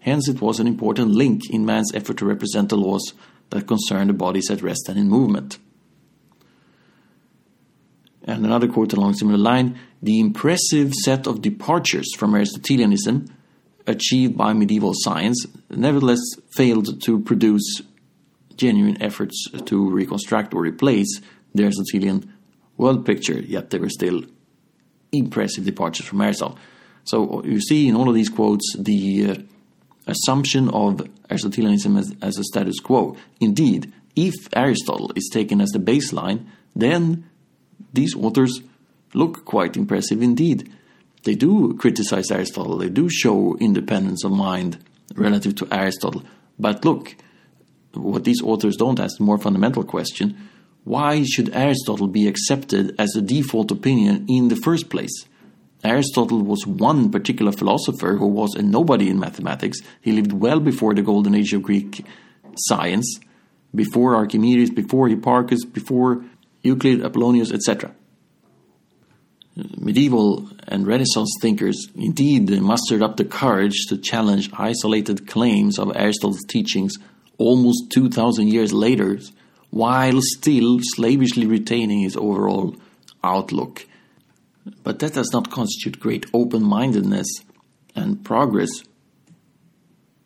Hence, 0.00 0.28
it 0.28 0.40
was 0.40 0.60
an 0.60 0.66
important 0.66 1.12
link 1.12 1.42
in 1.50 1.64
man's 1.64 1.92
effort 1.94 2.18
to 2.18 2.26
represent 2.26 2.68
the 2.68 2.76
laws 2.76 3.12
that 3.50 3.66
concern 3.66 4.08
the 4.08 4.12
bodies 4.12 4.50
at 4.50 4.62
rest 4.62 4.88
and 4.88 4.98
in 4.98 5.08
movement. 5.08 5.58
And 8.24 8.44
another 8.44 8.66
quote 8.66 8.92
along 8.92 9.14
similar 9.14 9.38
line 9.38 9.78
the 10.02 10.20
impressive 10.20 10.92
set 10.92 11.26
of 11.26 11.42
departures 11.42 12.12
from 12.16 12.34
Aristotelianism 12.34 13.26
achieved 13.86 14.36
by 14.36 14.52
medieval 14.52 14.92
science 14.94 15.46
nevertheless 15.70 16.20
failed 16.50 17.00
to 17.02 17.20
produce 17.20 17.82
genuine 18.56 19.00
efforts 19.02 19.48
to 19.64 19.90
reconstruct 19.90 20.54
or 20.54 20.62
replace 20.62 21.20
the 21.54 21.64
Aristotelian 21.64 22.32
world 22.76 23.06
picture, 23.06 23.40
yet 23.40 23.70
they 23.70 23.78
were 23.78 23.88
still 23.88 24.22
impressive 25.12 25.64
departures 25.64 26.06
from 26.06 26.20
Aristotle. 26.20 26.58
So 27.04 27.42
you 27.44 27.60
see 27.60 27.88
in 27.88 27.94
all 27.94 28.08
of 28.08 28.14
these 28.14 28.28
quotes 28.28 28.76
the 28.78 29.30
uh, 29.30 29.34
assumption 30.06 30.68
of 30.70 31.08
Aristotelianism 31.30 31.96
as, 31.96 32.14
as 32.20 32.38
a 32.38 32.44
status 32.44 32.80
quo. 32.80 33.16
Indeed, 33.40 33.92
if 34.14 34.34
Aristotle 34.54 35.12
is 35.14 35.28
taken 35.32 35.60
as 35.60 35.70
the 35.70 35.78
baseline, 35.78 36.46
then 36.74 37.28
these 37.92 38.14
authors 38.16 38.60
look 39.14 39.44
quite 39.44 39.76
impressive 39.76 40.22
indeed. 40.22 40.72
They 41.26 41.34
do 41.34 41.74
criticize 41.74 42.30
Aristotle, 42.30 42.78
they 42.78 42.88
do 42.88 43.10
show 43.10 43.56
independence 43.58 44.22
of 44.24 44.30
mind 44.30 44.78
relative 45.16 45.56
to 45.56 45.66
Aristotle. 45.72 46.22
But 46.56 46.84
look, 46.84 47.16
what 47.94 48.22
these 48.22 48.40
authors 48.40 48.76
don't 48.76 49.00
ask 49.00 49.18
the 49.18 49.24
more 49.24 49.36
fundamental 49.36 49.82
question 49.82 50.36
why 50.84 51.24
should 51.24 51.52
Aristotle 51.52 52.06
be 52.06 52.28
accepted 52.28 52.94
as 52.96 53.16
a 53.16 53.20
default 53.20 53.72
opinion 53.72 54.24
in 54.28 54.46
the 54.46 54.54
first 54.54 54.88
place? 54.88 55.24
Aristotle 55.82 56.42
was 56.42 56.64
one 56.64 57.10
particular 57.10 57.50
philosopher 57.50 58.18
who 58.18 58.28
was 58.28 58.54
a 58.54 58.62
nobody 58.62 59.08
in 59.08 59.18
mathematics. 59.18 59.80
He 60.00 60.12
lived 60.12 60.32
well 60.32 60.60
before 60.60 60.94
the 60.94 61.02
golden 61.02 61.34
age 61.34 61.52
of 61.52 61.62
Greek 61.62 62.06
science, 62.56 63.18
before 63.74 64.14
Archimedes, 64.14 64.70
before 64.70 65.08
Hipparchus, 65.08 65.64
before 65.64 66.24
Euclid, 66.62 67.04
Apollonius, 67.04 67.50
etc. 67.50 67.92
Medieval 69.56 70.48
and 70.68 70.86
Renaissance 70.86 71.32
thinkers 71.40 71.88
indeed 71.94 72.50
mustered 72.60 73.02
up 73.02 73.16
the 73.16 73.24
courage 73.24 73.86
to 73.88 73.96
challenge 73.96 74.50
isolated 74.52 75.26
claims 75.26 75.78
of 75.78 75.96
Aristotle's 75.96 76.44
teachings 76.44 76.96
almost 77.38 77.90
2,000 77.90 78.48
years 78.48 78.72
later, 78.72 79.18
while 79.70 80.20
still 80.20 80.78
slavishly 80.80 81.46
retaining 81.46 82.00
his 82.00 82.16
overall 82.16 82.76
outlook. 83.24 83.86
But 84.82 84.98
that 84.98 85.14
does 85.14 85.30
not 85.32 85.50
constitute 85.50 86.00
great 86.00 86.26
open 86.34 86.62
mindedness 86.62 87.26
and 87.94 88.22
progress, 88.24 88.70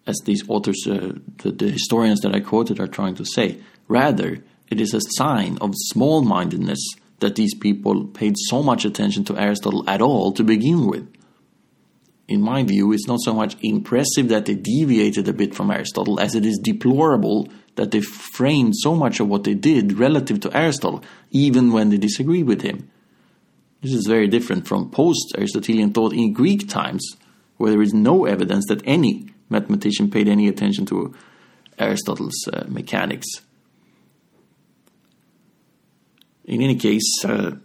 as 0.06 0.18
these 0.24 0.48
authors, 0.48 0.84
uh, 0.88 1.12
the, 1.38 1.52
the 1.52 1.70
historians 1.70 2.20
that 2.20 2.34
I 2.34 2.40
quoted, 2.40 2.80
are 2.80 2.88
trying 2.88 3.14
to 3.16 3.24
say. 3.24 3.60
Rather, 3.86 4.38
it 4.70 4.80
is 4.80 4.94
a 4.94 5.00
sign 5.00 5.58
of 5.60 5.74
small 5.76 6.22
mindedness 6.22 6.80
that 7.20 7.36
these 7.36 7.54
people 7.54 8.06
paid 8.06 8.34
so 8.36 8.62
much 8.62 8.84
attention 8.84 9.24
to 9.24 9.38
Aristotle 9.38 9.88
at 9.88 10.02
all 10.02 10.32
to 10.32 10.42
begin 10.42 10.86
with. 10.86 11.08
In 12.28 12.40
my 12.40 12.62
view, 12.62 12.92
it's 12.92 13.08
not 13.08 13.20
so 13.20 13.34
much 13.34 13.56
impressive 13.60 14.28
that 14.28 14.46
they 14.46 14.54
deviated 14.54 15.26
a 15.28 15.32
bit 15.32 15.54
from 15.54 15.70
Aristotle 15.70 16.20
as 16.20 16.34
it 16.34 16.46
is 16.46 16.58
deplorable 16.58 17.48
that 17.74 17.90
they 17.90 18.00
framed 18.00 18.74
so 18.76 18.94
much 18.94 19.20
of 19.20 19.28
what 19.28 19.44
they 19.44 19.54
did 19.54 19.98
relative 19.98 20.40
to 20.40 20.56
Aristotle, 20.56 21.02
even 21.30 21.72
when 21.72 21.90
they 21.90 21.96
disagreed 21.96 22.46
with 22.46 22.62
him. 22.62 22.90
This 23.82 23.92
is 23.92 24.06
very 24.06 24.28
different 24.28 24.68
from 24.68 24.90
post 24.90 25.34
Aristotelian 25.36 25.92
thought 25.92 26.12
in 26.12 26.32
Greek 26.32 26.68
times, 26.68 27.16
where 27.56 27.70
there 27.70 27.82
is 27.82 27.94
no 27.94 28.26
evidence 28.26 28.66
that 28.68 28.82
any 28.84 29.28
mathematician 29.48 30.10
paid 30.10 30.28
any 30.28 30.48
attention 30.48 30.86
to 30.86 31.14
Aristotle's 31.78 32.46
uh, 32.52 32.64
mechanics. 32.68 33.26
In 36.44 36.62
any 36.62 36.76
case, 36.76 37.24
uh, 37.24 37.56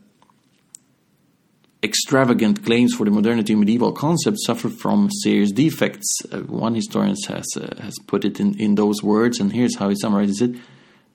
extravagant 1.84 2.66
claims 2.66 2.94
for 2.94 3.06
the 3.06 3.12
modernity 3.12 3.54
of 3.54 3.60
medieval 3.60 3.92
concepts 3.92 4.46
suffer 4.46 4.70
from 4.70 5.10
serious 5.12 5.52
defects. 5.52 6.10
Uh, 6.32 6.40
one 6.40 6.76
historian 6.76 7.16
has, 7.28 7.46
uh, 7.56 7.76
has 7.82 7.96
put 8.08 8.26
it 8.26 8.40
in, 8.40 8.60
in 8.60 8.76
those 8.76 9.04
words, 9.04 9.40
and 9.40 9.54
here's 9.54 9.78
how 9.78 9.90
he 9.90 9.96
summarizes 9.96 10.42
it. 10.42 10.56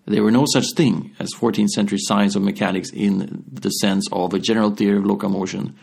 There 0.06 0.22
were 0.22 0.30
no 0.30 0.46
such 0.52 0.72
thing 0.74 1.14
as 1.18 1.34
14th 1.34 1.68
century 1.68 1.98
science 2.00 2.34
of 2.34 2.42
mechanics 2.42 2.90
in 2.90 3.44
the 3.52 3.70
sense 3.70 4.08
of 4.10 4.32
a 4.32 4.38
general 4.38 4.70
theory 4.70 4.98
of 4.98 5.06
locomotion 5.06 5.76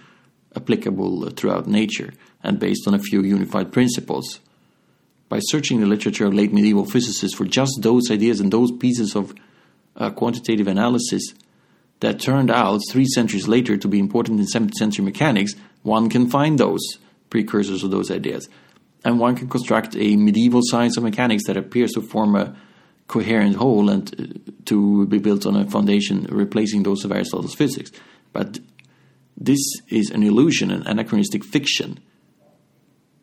applicable 0.55 1.29
throughout 1.31 1.67
nature 1.67 2.13
and 2.43 2.59
based 2.59 2.87
on 2.87 2.93
a 2.93 2.99
few 2.99 3.21
unified 3.21 3.71
principles. 3.71 4.39
by 5.29 5.39
searching 5.39 5.81
the 5.81 5.85
literature 5.85 6.25
of 6.25 6.33
late 6.33 6.53
medieval 6.53 6.85
physicists 6.85 7.35
for 7.35 7.45
just 7.45 7.79
those 7.81 8.09
ideas 8.09 8.39
and 8.39 8.51
those 8.51 8.71
pieces 8.71 9.15
of 9.15 9.33
uh, 9.97 10.09
quantitative 10.09 10.67
analysis 10.67 11.33
that 11.99 12.19
turned 12.19 12.51
out 12.51 12.81
three 12.91 13.05
centuries 13.05 13.47
later 13.47 13.77
to 13.77 13.87
be 13.87 13.99
important 13.99 14.39
in 14.39 14.45
17th 14.45 14.73
century 14.73 15.05
mechanics, 15.05 15.53
one 15.83 16.09
can 16.09 16.29
find 16.29 16.59
those 16.59 16.81
precursors 17.29 17.83
of 17.83 17.91
those 17.91 18.11
ideas. 18.11 18.47
And 19.03 19.19
one 19.19 19.35
can 19.35 19.47
construct 19.47 19.95
a 19.95 20.15
medieval 20.15 20.61
science 20.63 20.97
of 20.97 21.03
mechanics 21.03 21.45
that 21.47 21.57
appears 21.57 21.91
to 21.93 22.01
form 22.01 22.35
a 22.35 22.55
coherent 23.07 23.55
whole 23.55 23.89
and 23.89 24.13
uh, 24.19 24.51
to 24.65 25.07
be 25.07 25.17
built 25.17 25.45
on 25.45 25.55
a 25.55 25.69
foundation 25.69 26.27
replacing 26.29 26.83
those 26.83 27.05
of 27.05 27.11
Aristotle's 27.11 27.55
physics. 27.55 27.91
But 28.33 28.59
this 29.37 29.59
is 29.87 30.09
an 30.09 30.23
illusion, 30.23 30.71
an 30.71 30.85
anachronistic 30.85 31.45
fiction, 31.45 31.99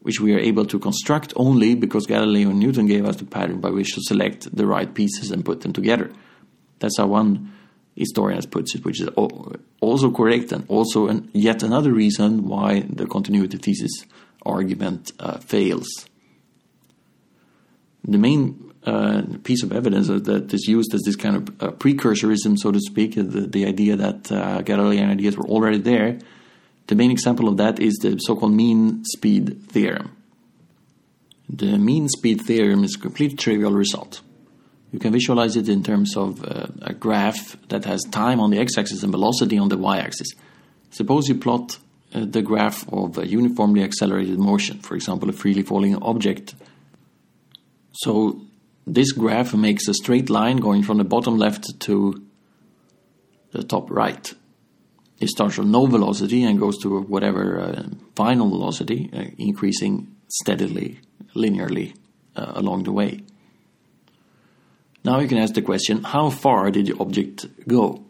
which 0.01 0.21
we 0.21 0.35
are 0.35 0.39
able 0.39 0.65
to 0.67 0.79
construct 0.79 1.33
only 1.37 1.75
because 1.75 2.07
Galileo 2.07 2.51
and 2.51 2.61
Newton 2.61 2.87
gave 2.87 3.05
us 3.05 3.17
the 3.17 3.25
pattern 3.25 3.61
by 3.61 3.71
which 3.71 3.95
to 3.95 4.01
select 4.03 4.55
the 4.55 4.67
right 4.67 4.93
pieces 4.95 5.31
and 5.31 5.45
put 5.45 5.61
them 5.61 5.73
together. 5.73 6.13
That's 6.79 6.99
how 6.99 7.07
one 7.07 7.53
historian 7.97 8.43
puts 8.43 8.75
it, 8.75 8.85
which 8.85 9.01
is 9.01 9.09
also 9.81 10.11
correct 10.11 10.53
and 10.53 10.65
also 10.69 11.09
an, 11.09 11.31
yet 11.33 11.63
another 11.63 11.93
reason 11.93 12.49
why 12.49 12.81
the 12.81 13.07
continuity 13.07 13.57
thesis 13.59 14.05
argument 14.45 15.13
uh, 15.21 15.39
fails. 15.39 15.87
The 18.07 18.19
main 18.19 18.73
uh, 18.85 19.23
piece 19.45 19.63
of 19.63 19.73
evidence 19.73 20.09
that 20.09 20.53
is 20.53 20.69
used 20.69 20.93
as 20.93 21.03
this 21.03 21.17
kind 21.17 21.37
of 21.37 21.49
uh, 21.63 21.73
precursorism, 21.73 22.59
so 22.59 22.71
to 22.71 22.81
speak, 22.81 23.15
the, 23.15 23.23
the 23.23 23.65
idea 23.67 23.97
that 23.97 24.31
uh, 24.31 24.61
Galilean 24.63 25.11
ideas 25.11 25.37
were 25.37 25.47
already 25.47 25.79
there, 25.79 26.19
the 26.87 26.95
main 26.95 27.11
example 27.11 27.49
of 27.49 27.57
that 27.57 27.79
is 27.81 27.95
the 28.03 28.19
so 28.19 28.37
called 28.37 28.53
mean 28.53 29.05
speed 29.05 29.71
theorem. 29.71 30.15
The 31.49 31.79
mean 31.79 32.09
speed 32.09 32.43
theorem 32.43 32.85
is 32.85 32.97
a 32.97 32.99
completely 32.99 33.37
trivial 33.37 33.73
result. 33.73 34.21
You 34.95 35.01
can 35.01 35.13
visualize 35.13 35.57
it 35.57 35.69
in 35.69 35.83
terms 35.83 36.17
of 36.17 36.45
uh, 36.45 36.69
a 36.83 36.95
graph 36.95 37.57
that 37.67 37.85
has 37.85 38.05
time 38.05 38.39
on 38.39 38.51
the 38.51 38.61
x 38.61 38.79
axis 38.79 39.03
and 39.03 39.11
velocity 39.11 39.59
on 39.59 39.69
the 39.69 39.77
y 39.77 39.99
axis. 39.99 40.29
Suppose 40.91 41.27
you 41.29 41.35
plot 41.35 41.79
uh, 42.15 42.25
the 42.25 42.43
graph 42.43 42.89
of 42.93 43.19
a 43.19 43.27
uniformly 43.27 43.83
accelerated 43.83 44.39
motion, 44.39 44.79
for 44.79 44.95
example, 44.95 45.29
a 45.29 45.33
freely 45.33 45.63
falling 45.63 45.97
object. 45.97 46.55
So 47.93 48.41
this 48.87 49.11
graph 49.11 49.53
makes 49.53 49.89
a 49.89 49.95
straight 49.95 50.31
line 50.31 50.59
going 50.59 50.85
from 50.85 50.99
the 50.99 51.05
bottom 51.05 51.39
left 51.39 51.81
to 51.81 52.25
the 53.51 53.65
top 53.65 53.91
right. 53.91 54.33
It 55.19 55.29
starts 55.29 55.57
from 55.57 55.73
no 55.73 55.87
velocity 55.87 56.45
and 56.45 56.61
goes 56.61 56.79
to 56.83 57.01
whatever 57.01 57.59
uh, 57.59 57.83
final 58.15 58.49
velocity, 58.49 59.11
uh, 59.13 59.25
increasing 59.39 60.15
steadily, 60.29 61.01
linearly 61.35 61.97
uh, 62.37 62.53
along 62.55 62.85
the 62.85 62.93
way. 62.93 63.25
Now 65.05 65.21
you 65.21 65.29
can 65.29 65.39
ask 65.39 65.55
the 65.55 65.63
question 65.63 66.03
how 66.03 66.31
far 66.31 66.71
did 66.71 66.87
the 66.87 66.97
object 66.99 67.47
go? 67.69 68.05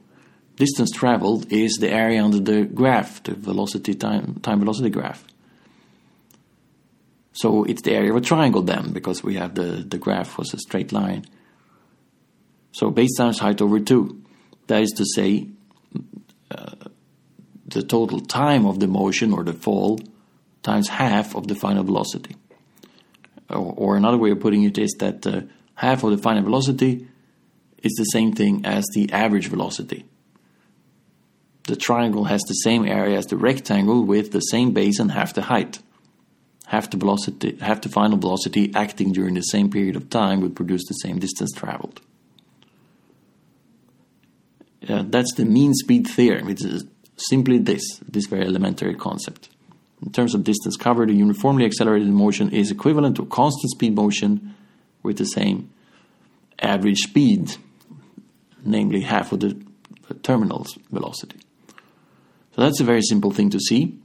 Distance 0.57 0.93
traveled 0.93 1.53
is 1.53 1.79
the 1.81 1.91
area 1.91 2.25
under 2.25 2.39
the 2.39 2.65
graph, 2.65 3.25
the 3.25 3.35
velocity 3.35 3.95
time, 3.95 4.39
time 4.41 4.61
velocity 4.61 4.91
graph. 4.91 5.25
So 7.33 7.65
it's 7.65 7.83
the 7.83 7.93
area 7.93 8.11
of 8.11 8.17
a 8.17 8.21
triangle 8.21 8.63
then, 8.63 8.93
because 8.93 9.25
we 9.25 9.35
have 9.35 9.57
the, 9.57 9.85
the 9.87 9.99
graph 9.99 10.39
was 10.39 10.55
a 10.55 10.59
straight 10.59 10.93
line. 10.93 11.25
So 12.71 12.91
base 12.91 13.17
times 13.17 13.41
height 13.41 13.61
over 13.61 13.81
2. 13.81 14.23
That 14.69 14.83
is 14.83 14.93
to 14.93 15.05
say, 15.05 15.49
uh, 16.53 16.75
the 17.67 17.83
total 17.83 18.21
time 18.21 18.67
of 18.67 18.79
the 18.79 18.87
motion 18.87 19.33
or 19.33 19.43
the 19.43 19.53
fall 19.53 19.99
times 20.63 20.89
half 20.89 21.35
of 21.35 21.49
the 21.49 21.57
final 21.57 21.83
velocity. 21.83 22.37
Or, 23.51 23.75
or 23.77 23.97
another 23.97 24.17
way 24.17 24.31
of 24.31 24.39
putting 24.39 24.63
it 24.63 24.79
is 24.79 24.95
that 25.01 25.27
uh, 25.27 25.43
half 25.77 26.05
of 26.05 26.11
the 26.11 26.19
final 26.19 26.43
velocity 26.43 27.07
is 27.83 27.93
the 27.99 28.05
same 28.05 28.33
thing 28.33 28.65
as 28.65 28.85
the 28.95 29.11
average 29.13 29.49
velocity. 29.49 30.05
The 31.65 31.77
triangle 31.77 32.25
has 32.25 32.43
the 32.43 32.55
same 32.55 32.87
area 32.87 33.17
as 33.19 33.27
the 33.27 33.37
rectangle 33.37 34.05
with 34.05 34.33
the 34.33 34.41
same 34.41 34.73
base 34.73 34.99
and 34.99 35.13
half 35.13 35.35
the 35.35 35.43
height 35.43 35.79
half 36.67 36.91
the 36.91 36.97
velocity, 36.97 37.57
half 37.61 37.81
the 37.83 37.89
final 37.89 38.19
velocity 38.19 38.73
acting 38.75 39.13
during 39.13 39.35
the 39.35 39.43
same 39.43 39.71
period 39.71 39.97
of 39.97 40.11
time 40.11 40.41
would 40.41 40.57
produce 40.57 40.85
the 40.89 40.95
same 40.95 41.19
distance 41.19 41.53
traveled. 41.53 42.01
Uh, 44.89 45.05
that's 45.07 45.33
the 45.35 45.45
mean 45.45 45.73
speed 45.75 46.07
theorem. 46.07 46.49
It's 46.49 46.67
simply 47.17 47.59
this, 47.59 47.99
this 47.99 48.27
very 48.27 48.45
elementary 48.45 48.95
concept. 48.95 49.49
In 50.05 50.13
terms 50.13 50.35
of 50.35 50.45
distance 50.45 50.77
covered, 50.77 51.09
a 51.11 51.15
uniformly 51.15 51.65
accelerated 51.65 52.09
motion 52.09 52.51
is 52.51 52.71
equivalent 52.71 53.17
to 53.17 53.25
constant 53.27 53.71
speed 53.71 53.95
motion 53.95 54.55
with 55.05 55.19
the 55.19 55.25
same 55.25 55.71
average 56.59 56.99
speed, 56.99 57.57
namely 58.65 59.03
half 59.03 59.31
of 59.31 59.41
the 59.41 59.57
terminal 60.23 60.67
velocity. 60.91 61.39
So 62.57 62.63
that's 62.63 62.81
a 62.81 62.85
very 62.85 63.03
simple 63.03 63.31
thing 63.31 63.51
to 63.51 63.61
see 63.61 64.01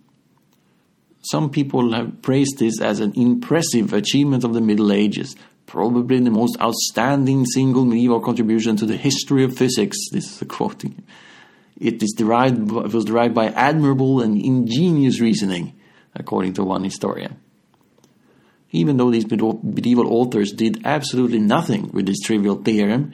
some 1.21 1.49
people 1.49 1.93
have 1.93 2.21
praised 2.21 2.59
this 2.59 2.79
as 2.81 2.99
an 2.99 3.13
impressive 3.15 3.93
achievement 3.93 4.43
of 4.43 4.53
the 4.53 4.61
Middle 4.61 4.91
Ages, 4.91 5.35
probably 5.65 6.19
the 6.19 6.31
most 6.31 6.57
outstanding 6.61 7.45
single 7.45 7.85
medieval 7.85 8.21
contribution 8.21 8.75
to 8.77 8.85
the 8.85 8.97
history 8.97 9.43
of 9.43 9.55
physics. 9.55 9.97
This 10.11 10.31
is 10.31 10.41
a 10.41 10.45
quoting. 10.45 11.03
It 11.79 12.01
is 12.01 12.13
derived, 12.17 12.71
it 12.71 12.93
was 12.93 13.05
derived 13.05 13.35
by 13.35 13.47
admirable 13.47 14.21
and 14.21 14.41
ingenious 14.41 15.19
reasoning, 15.19 15.79
according 16.15 16.53
to 16.53 16.63
one 16.63 16.83
historian. 16.83 17.39
Even 18.71 18.97
though 18.97 19.09
these 19.11 19.29
medieval 19.29 20.13
authors 20.13 20.51
did 20.51 20.81
absolutely 20.85 21.39
nothing 21.39 21.89
with 21.91 22.05
this 22.05 22.19
trivial 22.19 22.55
theorem, 22.55 23.13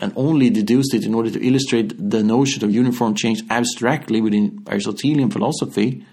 and 0.00 0.12
only 0.16 0.50
deduced 0.50 0.94
it 0.94 1.04
in 1.04 1.14
order 1.14 1.30
to 1.30 1.46
illustrate 1.46 1.94
the 1.96 2.24
notion 2.24 2.64
of 2.64 2.74
uniform 2.74 3.14
change 3.14 3.42
abstractly 3.48 4.20
within 4.20 4.64
Aristotelian 4.68 5.30
philosophy, 5.30 6.04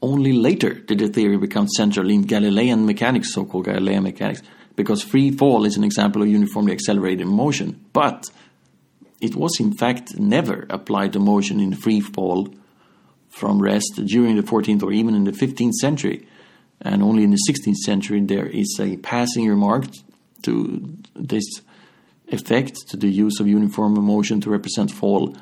only 0.00 0.32
later 0.32 0.74
did 0.74 0.98
the 0.98 1.08
theory 1.08 1.36
become 1.36 1.68
central 1.68 2.08
in 2.08 2.22
Galilean 2.22 2.86
mechanics, 2.86 3.32
so 3.32 3.44
called 3.44 3.64
Galilean 3.64 4.02
mechanics, 4.02 4.42
because 4.76 5.02
free 5.02 5.30
fall 5.30 5.64
is 5.64 5.76
an 5.76 5.84
example 5.84 6.22
of 6.22 6.28
uniformly 6.28 6.72
accelerated 6.72 7.26
motion. 7.26 7.84
But 7.92 8.30
it 9.20 9.34
was 9.34 9.60
in 9.60 9.72
fact 9.72 10.18
never 10.18 10.66
applied 10.70 11.12
to 11.12 11.20
motion 11.20 11.60
in 11.60 11.74
free 11.74 12.00
fall 12.00 12.48
from 13.28 13.60
rest 13.60 14.00
during 14.06 14.36
the 14.36 14.42
14th 14.42 14.82
or 14.82 14.92
even 14.92 15.14
in 15.14 15.24
the 15.24 15.32
15th 15.32 15.74
century. 15.74 16.26
And 16.82 17.02
only 17.02 17.22
in 17.22 17.30
the 17.30 17.38
16th 17.48 17.76
century 17.76 18.20
there 18.20 18.46
is 18.46 18.78
a 18.80 18.96
passing 18.98 19.48
remark 19.48 19.84
to 20.42 20.96
this 21.14 21.44
effect, 22.28 22.88
to 22.88 22.96
the 22.96 23.08
use 23.08 23.38
of 23.40 23.46
uniform 23.46 23.94
motion 24.04 24.40
to 24.40 24.50
represent 24.50 24.90
fall 24.90 25.36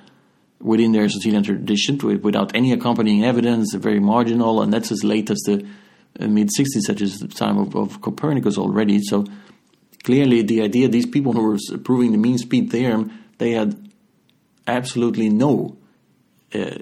within 0.61 0.93
the 0.93 0.99
Aristotelian 0.99 1.43
tradition 1.43 1.97
without 2.23 2.55
any 2.55 2.73
accompanying 2.73 3.25
evidence, 3.25 3.75
very 3.75 4.01
marginal, 4.01 4.61
and 4.61 4.73
that's 4.73 4.93
as 4.93 5.03
late 5.03 5.31
as 5.31 5.39
the 5.47 5.65
mid 6.19 6.51
60s, 6.59 6.83
such 6.83 7.01
as 7.01 7.19
the 7.19 7.29
time 7.29 7.57
of, 7.57 7.75
of, 7.75 8.01
Copernicus 8.03 8.59
already. 8.59 9.01
So 9.01 9.25
clearly, 10.03 10.43
the 10.43 10.61
idea 10.63 10.89
these 10.89 11.07
people 11.07 11.33
who 11.33 11.43
were 11.43 11.79
proving 11.83 12.13
the 12.13 12.19
mean 12.19 12.37
speed 12.37 12.71
theorem, 12.71 13.11
they 13.39 13.53
had 13.53 13.91
absolutely 14.67 15.31
no 15.31 15.79
uh, 16.55 16.79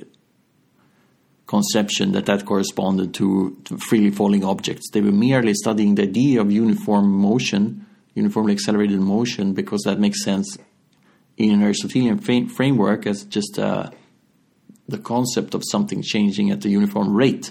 conception 1.48 2.12
that 2.12 2.26
that 2.26 2.44
corresponded 2.44 3.14
to, 3.14 3.56
to, 3.64 3.78
freely 3.78 4.10
falling 4.10 4.44
objects. 4.44 4.90
They 4.92 5.00
were 5.00 5.10
merely 5.10 5.54
studying 5.54 5.94
the 5.94 6.02
idea 6.02 6.40
of 6.42 6.52
uniform 6.52 7.10
motion, 7.10 7.86
uniformly 8.14 8.52
accelerated 8.52 9.00
motion, 9.00 9.54
because 9.54 9.82
that 9.84 9.98
makes 9.98 10.22
sense 10.22 10.58
in 11.38 11.50
an 11.50 11.62
Aristotelian 11.62 12.18
framework 12.18 13.06
as 13.06 13.24
just 13.24 13.58
uh, 13.58 13.90
the 14.88 14.98
concept 14.98 15.54
of 15.54 15.62
something 15.70 16.02
changing 16.02 16.50
at 16.50 16.64
a 16.66 16.68
uniform 16.68 17.14
rate. 17.14 17.50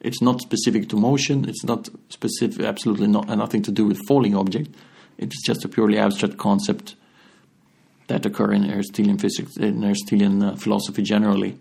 It's 0.00 0.22
not 0.22 0.40
specific 0.40 0.88
to 0.88 0.96
motion. 0.96 1.46
It's 1.48 1.64
not 1.64 1.90
specific, 2.08 2.64
absolutely 2.64 3.08
not, 3.08 3.28
nothing 3.28 3.62
to 3.62 3.72
do 3.72 3.84
with 3.84 3.98
falling 4.08 4.34
object. 4.34 4.74
It's 5.18 5.44
just 5.44 5.64
a 5.64 5.68
purely 5.68 5.98
abstract 5.98 6.38
concept 6.38 6.94
that 8.06 8.24
occur 8.24 8.52
in 8.52 8.70
Aristotelian 8.70 9.18
physics, 9.18 9.58
in 9.58 9.84
Aristotelian 9.84 10.42
uh, 10.42 10.56
philosophy 10.56 11.02
generally. 11.02 11.58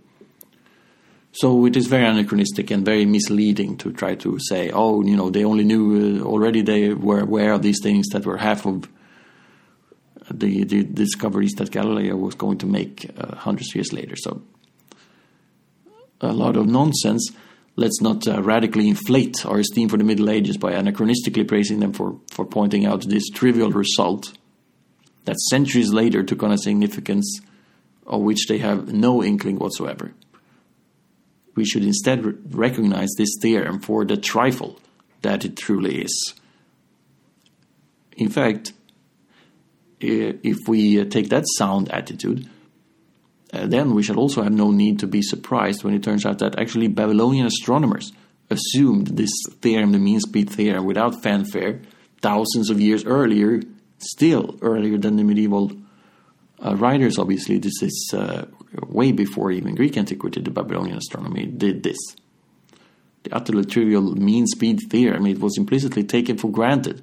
So 1.32 1.66
it 1.66 1.76
is 1.76 1.88
very 1.88 2.06
anachronistic 2.06 2.72
and 2.72 2.84
very 2.84 3.06
misleading 3.06 3.78
to 3.78 3.92
try 3.92 4.16
to 4.16 4.40
say, 4.40 4.72
oh, 4.74 5.04
you 5.04 5.16
know, 5.16 5.30
they 5.30 5.44
only 5.44 5.64
knew 5.64 6.22
uh, 6.22 6.26
already 6.26 6.62
they 6.62 6.94
were 6.94 7.20
aware 7.20 7.54
of 7.54 7.62
these 7.62 7.80
things 7.82 8.08
that 8.08 8.26
were 8.26 8.38
half 8.38 8.66
of 8.66 8.90
the, 10.32 10.64
the 10.64 10.84
discoveries 10.84 11.54
that 11.54 11.72
Galileo 11.72 12.16
was 12.16 12.36
going 12.36 12.58
to 12.60 12.66
make 12.66 13.12
uh, 13.18 13.36
hundreds 13.36 13.72
of 13.72 13.76
years 13.76 13.94
later. 13.94 14.16
So 14.16 14.42
a 16.22 16.34
lot 16.34 16.58
of 16.58 16.68
nonsense. 16.68 17.30
Let's 17.76 18.02
not 18.02 18.28
uh, 18.28 18.42
radically 18.42 18.90
inflate 18.90 19.46
our 19.46 19.60
esteem 19.60 19.88
for 19.90 19.98
the 19.98 20.04
Middle 20.04 20.32
Ages 20.32 20.58
by 20.58 20.72
anachronistically 20.72 21.48
praising 21.48 21.80
them 21.80 21.94
for, 21.94 22.20
for 22.32 22.44
pointing 22.44 22.88
out 22.88 23.08
this 23.08 23.30
trivial 23.30 23.72
result 23.72 24.34
that 25.26 25.40
centuries 25.52 25.94
later 25.94 26.24
took 26.24 26.42
on 26.42 26.52
a 26.52 26.58
significance 26.58 27.40
of 28.08 28.22
which 28.22 28.48
they 28.48 28.58
have 28.58 28.92
no 28.92 29.24
inkling 29.24 29.60
whatsoever. 29.60 30.14
We 31.58 31.66
should 31.66 31.84
instead 31.84 32.24
re- 32.24 32.34
recognize 32.52 33.10
this 33.18 33.36
theorem 33.42 33.82
for 33.82 34.06
the 34.06 34.16
trifle 34.16 34.80
that 35.24 35.44
it 35.44 35.58
truly 35.58 36.02
is 36.02 36.34
In 38.18 38.30
fact, 38.30 38.74
if 40.00 40.68
we 40.68 41.06
take 41.06 41.30
that 41.30 41.46
sound 41.58 41.92
attitude, 41.92 42.50
uh, 43.54 43.68
then 43.68 43.94
we 43.94 44.04
shall 44.04 44.20
also 44.20 44.42
have 44.44 44.52
no 44.52 44.72
need 44.72 45.00
to 45.00 45.08
be 45.08 45.22
surprised 45.22 45.84
when 45.84 45.94
it 45.94 46.04
turns 46.04 46.26
out 46.26 46.40
that 46.40 46.60
actually 46.60 46.88
Babylonian 46.88 47.46
astronomers 47.46 48.12
assumed 48.50 49.08
this 49.08 49.32
theorem, 49.62 49.92
the 49.92 50.00
mean 50.00 50.20
speed 50.20 50.50
theorem, 50.50 50.86
without 50.86 51.22
fanfare 51.22 51.82
thousands 52.22 52.70
of 52.70 52.82
years 52.82 53.06
earlier, 53.06 53.62
still 54.00 54.58
earlier 54.62 54.98
than 54.98 55.16
the 55.16 55.24
medieval 55.24 55.72
uh, 56.64 56.76
writers, 56.76 57.18
obviously. 57.20 57.60
This 57.60 57.82
is 57.82 58.12
uh, 58.14 58.46
way 58.86 59.12
before 59.12 59.52
even 59.52 59.76
Greek 59.76 59.98
antiquity, 59.98 60.42
the 60.42 60.52
Babylonian 60.52 60.98
astronomy 60.98 61.46
did 61.46 61.84
this. 61.84 61.98
The 63.24 63.36
utterly 63.36 63.66
trivial 63.66 64.16
mean 64.16 64.48
speed 64.48 64.82
theorem, 64.90 65.26
it 65.26 65.40
was 65.40 65.58
implicitly 65.58 66.04
taken 66.04 66.38
for 66.38 66.52
granted 66.52 67.02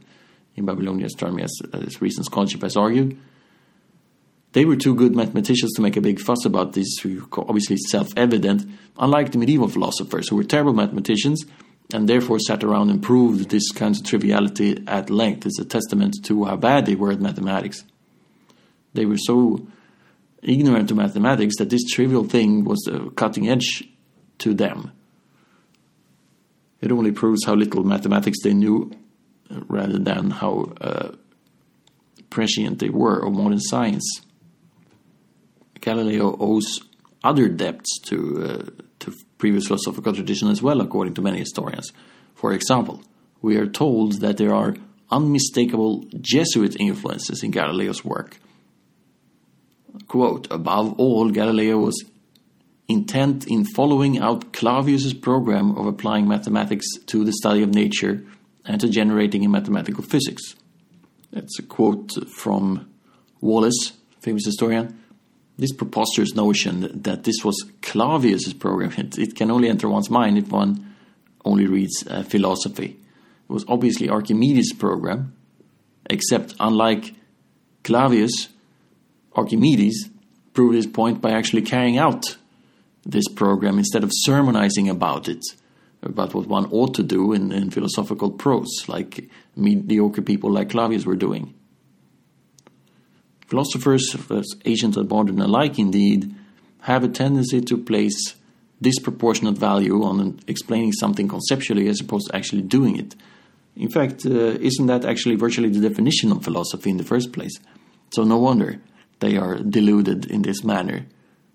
in 0.57 0.65
Babylonian 0.65 1.07
astronomy, 1.07 1.43
as, 1.43 1.53
as 1.73 2.01
recent 2.01 2.27
scholarship 2.27 2.63
has 2.63 2.77
argued. 2.77 3.19
They 4.53 4.65
were 4.65 4.77
too 4.77 4.95
good 4.95 5.17
mathematicians 5.17 5.73
to 5.73 5.83
make 5.83 5.97
a 5.97 6.01
big 6.01 6.21
fuss 6.21 6.45
about 6.45 6.75
this, 6.75 6.87
obviously 7.33 7.77
self 7.77 8.09
evident, 8.17 8.65
unlike 8.97 9.33
the 9.33 9.39
medieval 9.39 9.69
philosophers, 9.69 10.29
who 10.29 10.37
were 10.37 10.45
terrible 10.45 10.73
mathematicians 10.73 11.45
and 11.93 12.09
therefore 12.09 12.39
sat 12.39 12.65
around 12.65 12.91
and 12.91 13.03
proved 13.03 13.51
this 13.51 13.71
kind 13.73 13.95
of 13.95 14.05
triviality 14.05 14.83
at 14.87 15.11
length. 15.11 15.45
It's 15.45 15.59
a 15.59 15.65
testament 15.65 16.17
to 16.25 16.45
how 16.45 16.57
bad 16.57 16.87
they 16.87 16.95
were 16.95 17.13
at 17.13 17.21
mathematics. 17.21 17.85
They 18.95 19.05
were 19.05 19.19
so 19.19 19.67
ignorant 20.45 20.91
of 20.91 20.97
mathematics 20.97 21.57
that 21.59 21.71
this 21.71 21.85
trivial 21.85 22.25
thing 22.25 22.65
was 22.65 22.81
the 22.81 23.11
cutting 23.17 23.49
edge 23.49 23.85
to 24.39 24.55
them. 24.55 24.93
It 26.81 26.93
only 26.93 27.13
proves 27.13 27.45
how 27.45 27.55
little 27.55 27.85
mathematics 27.85 28.39
they 28.43 28.53
knew 28.53 28.93
rather 29.69 29.99
than 29.99 30.31
how 30.31 30.73
uh, 30.81 31.13
prescient 32.31 32.79
they 32.79 32.91
were 32.91 33.25
of 33.25 33.33
modern 33.33 33.61
science. 33.61 34.21
Galileo 35.81 36.37
owes 36.39 36.81
other 37.23 37.49
debts 37.49 37.99
to, 38.01 38.45
uh, 38.45 38.83
to 39.01 39.15
previous 39.39 39.67
philosophical 39.67 40.13
tradition 40.13 40.49
as 40.49 40.63
well, 40.63 40.81
according 40.81 41.15
to 41.15 41.23
many 41.23 41.39
historians. 41.39 41.93
For 42.35 42.53
example, 42.53 43.03
we 43.41 43.57
are 43.57 43.67
told 43.67 44.21
that 44.21 44.37
there 44.37 44.55
are 44.55 44.77
unmistakable 45.11 46.05
Jesuit 46.21 46.77
influences 46.81 47.43
in 47.43 47.51
Galileo's 47.51 48.05
work. 48.05 48.39
Quote, 50.09 50.49
above 50.51 50.99
all, 50.99 51.31
Galileo 51.31 51.79
was 51.79 52.05
intent 52.89 53.47
in 53.47 53.65
following 53.65 54.19
out 54.19 54.53
Clavius's 54.53 55.15
program 55.15 55.77
of 55.77 55.87
applying 55.87 56.29
mathematics 56.29 56.87
to 57.07 57.25
the 57.25 57.33
study 57.33 57.63
of 57.63 57.75
nature 57.75 58.25
and 58.65 58.81
to 58.81 58.89
generating 58.89 59.43
in 59.43 59.51
mathematical 59.51 60.03
physics. 60.03 60.55
That's 61.33 61.59
a 61.59 61.63
quote 61.63 62.13
from 62.29 62.89
Wallace, 63.41 63.93
famous 64.21 64.45
historian 64.47 64.99
this 65.59 65.73
preposterous 65.73 66.35
notion 66.35 67.03
that 67.03 67.25
this 67.25 67.45
was 67.45 67.65
Clavius's 67.83 68.55
program, 68.55 68.93
it, 68.97 69.19
it, 69.19 69.37
can 69.37 69.51
only 69.51 69.69
enter 69.69 69.89
one's 69.89 70.11
mind 70.11 70.37
if 70.37 70.49
one 70.49 70.95
only 71.45 71.67
reads 71.67 72.05
uh, 72.09 72.23
philosophy. 72.23 72.99
It 73.49 73.53
was 73.53 73.65
obviously 73.69 74.09
Archimedes' 74.09 74.73
program, 74.73 75.35
except 76.11 76.55
unlike 76.59 77.15
Clavius, 77.85 78.49
Archimedes 79.35 80.09
proved 80.53 80.77
his 80.77 80.87
point 80.87 81.21
by 81.21 81.33
actually 81.33 81.63
carrying 81.63 81.99
out 81.99 82.37
this 83.05 83.29
program 83.29 83.79
instead 83.79 84.05
of 84.05 84.11
sermonizing 84.13 84.89
about 84.89 85.29
it, 85.29 85.45
about 86.03 86.35
what 86.35 86.47
one 86.47 86.67
ought 86.71 86.95
to 86.95 87.03
do 87.03 87.33
in, 87.33 87.53
in 87.53 87.71
philosophical 87.71 88.31
prose, 88.31 88.89
like 88.89 89.29
mediocre 89.57 90.23
people 90.23 90.51
like 90.51 90.71
Clavius 90.71 91.05
were 91.05 91.17
doing. 91.17 91.55
Philosophers, 93.47 94.15
ancient 94.65 94.97
and 94.97 95.09
modern 95.09 95.41
alike, 95.41 95.79
indeed, 95.79 96.35
have 96.83 97.05
a 97.05 97.09
tendency 97.09 97.61
to 97.61 97.77
place 97.77 98.35
disproportionate 98.81 99.57
value 99.57 100.03
on 100.03 100.41
explaining 100.47 100.93
something 100.93 101.29
conceptually 101.29 101.89
as 101.89 102.01
opposed 102.01 102.29
to 102.29 102.37
actually 102.37 102.63
doing 102.63 102.99
it. 102.99 103.15
In 103.77 103.91
fact, 103.91 104.25
uh, 104.25 104.31
isn't 104.31 104.87
that 104.87 105.05
actually 105.05 105.37
virtually 105.37 105.69
the 105.69 105.87
definition 105.87 106.31
of 106.33 106.45
philosophy 106.45 106.91
in 106.91 106.97
the 106.97 107.05
first 107.05 107.33
place? 107.33 107.59
So, 108.11 108.25
no 108.25 108.39
wonder 108.39 108.81
they 109.25 109.37
are 109.37 109.57
deluded 109.59 110.27
in 110.27 110.43
this 110.43 110.63
manner. 110.63 111.07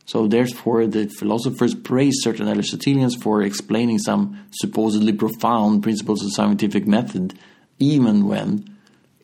So, 0.06 0.28
therefore, 0.28 0.88
the 0.88 1.08
philosophers 1.08 1.76
praise 1.76 2.16
certain 2.22 2.48
Aristotelians 2.48 3.16
for 3.16 3.44
explaining 3.44 4.00
some 4.00 4.48
supposedly 4.50 5.14
profound 5.14 5.84
principles 5.84 6.24
of 6.24 6.34
scientific 6.34 6.88
method, 6.88 7.38
even 7.78 8.28
when 8.28 8.76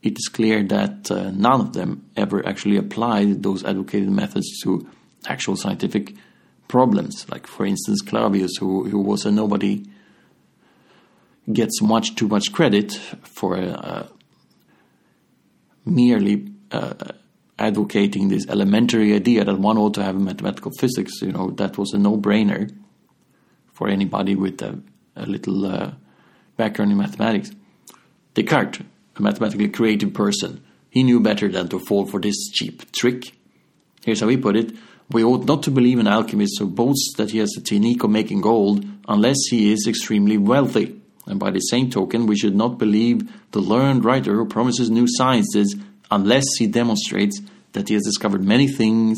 it 0.03 0.19
is 0.19 0.27
clear 0.27 0.62
that 0.62 1.10
uh, 1.10 1.31
none 1.31 1.62
of 1.62 1.73
them 1.73 2.08
ever 2.15 2.47
actually 2.47 2.77
applied 2.77 3.41
those 3.41 3.63
advocated 3.63 4.12
methods 4.12 4.47
to 4.62 4.88
actual 5.27 5.55
scientific 5.55 6.13
problems. 6.67 7.25
Like, 7.31 7.47
for 7.47 7.65
instance, 7.65 8.01
Clavius, 8.01 8.58
who, 8.60 8.88
who 8.88 8.99
was 8.99 9.25
a 9.25 9.31
nobody, 9.31 9.86
gets 11.51 11.81
much 11.81 12.15
too 12.15 12.27
much 12.27 12.51
credit 12.51 12.91
for 13.23 13.58
uh, 13.58 14.08
merely 15.84 16.51
uh, 16.71 16.93
advocating 17.57 18.27
this 18.27 18.45
elementary 18.47 19.13
idea 19.13 19.45
that 19.45 19.59
one 19.59 19.77
ought 19.77 19.93
to 19.93 20.03
have 20.03 20.15
a 20.15 20.19
mathematical 20.19 20.71
physics. 20.79 21.21
You 21.21 21.31
know, 21.31 21.51
that 21.51 21.77
was 21.77 21.93
a 21.93 21.97
no 21.97 22.17
brainer 22.17 22.75
for 23.71 23.87
anybody 23.87 24.35
with 24.35 24.61
a, 24.61 24.79
a 25.15 25.25
little 25.25 25.65
uh, 25.65 25.91
background 26.57 26.91
in 26.91 26.97
mathematics. 26.97 27.51
Descartes 28.33 28.81
a 29.15 29.21
mathematically 29.21 29.69
creative 29.69 30.13
person, 30.13 30.63
he 30.89 31.03
knew 31.03 31.19
better 31.19 31.49
than 31.49 31.67
to 31.69 31.79
fall 31.79 32.05
for 32.05 32.19
this 32.19 32.49
cheap 32.51 32.91
trick. 32.91 33.33
Here's 34.03 34.19
how 34.19 34.27
he 34.27 34.37
put 34.37 34.55
it 34.55 34.73
We 35.11 35.23
ought 35.23 35.45
not 35.45 35.63
to 35.63 35.71
believe 35.71 35.99
an 35.99 36.07
alchemist 36.07 36.59
who 36.59 36.67
boasts 36.67 37.13
that 37.17 37.31
he 37.31 37.39
has 37.39 37.53
a 37.57 37.61
technique 37.61 38.03
of 38.03 38.09
making 38.09 38.41
gold 38.41 38.85
unless 39.07 39.37
he 39.49 39.71
is 39.71 39.87
extremely 39.87 40.37
wealthy. 40.37 40.99
And 41.27 41.39
by 41.39 41.51
the 41.51 41.59
same 41.59 41.89
token, 41.89 42.27
we 42.27 42.37
should 42.37 42.55
not 42.55 42.77
believe 42.77 43.29
the 43.51 43.59
learned 43.59 44.05
writer 44.05 44.35
who 44.35 44.45
promises 44.45 44.89
new 44.89 45.05
sciences 45.07 45.75
unless 46.11 46.45
he 46.57 46.67
demonstrates 46.67 47.41
that 47.73 47.87
he 47.87 47.93
has 47.93 48.03
discovered 48.03 48.43
many 48.43 48.67
things 48.67 49.17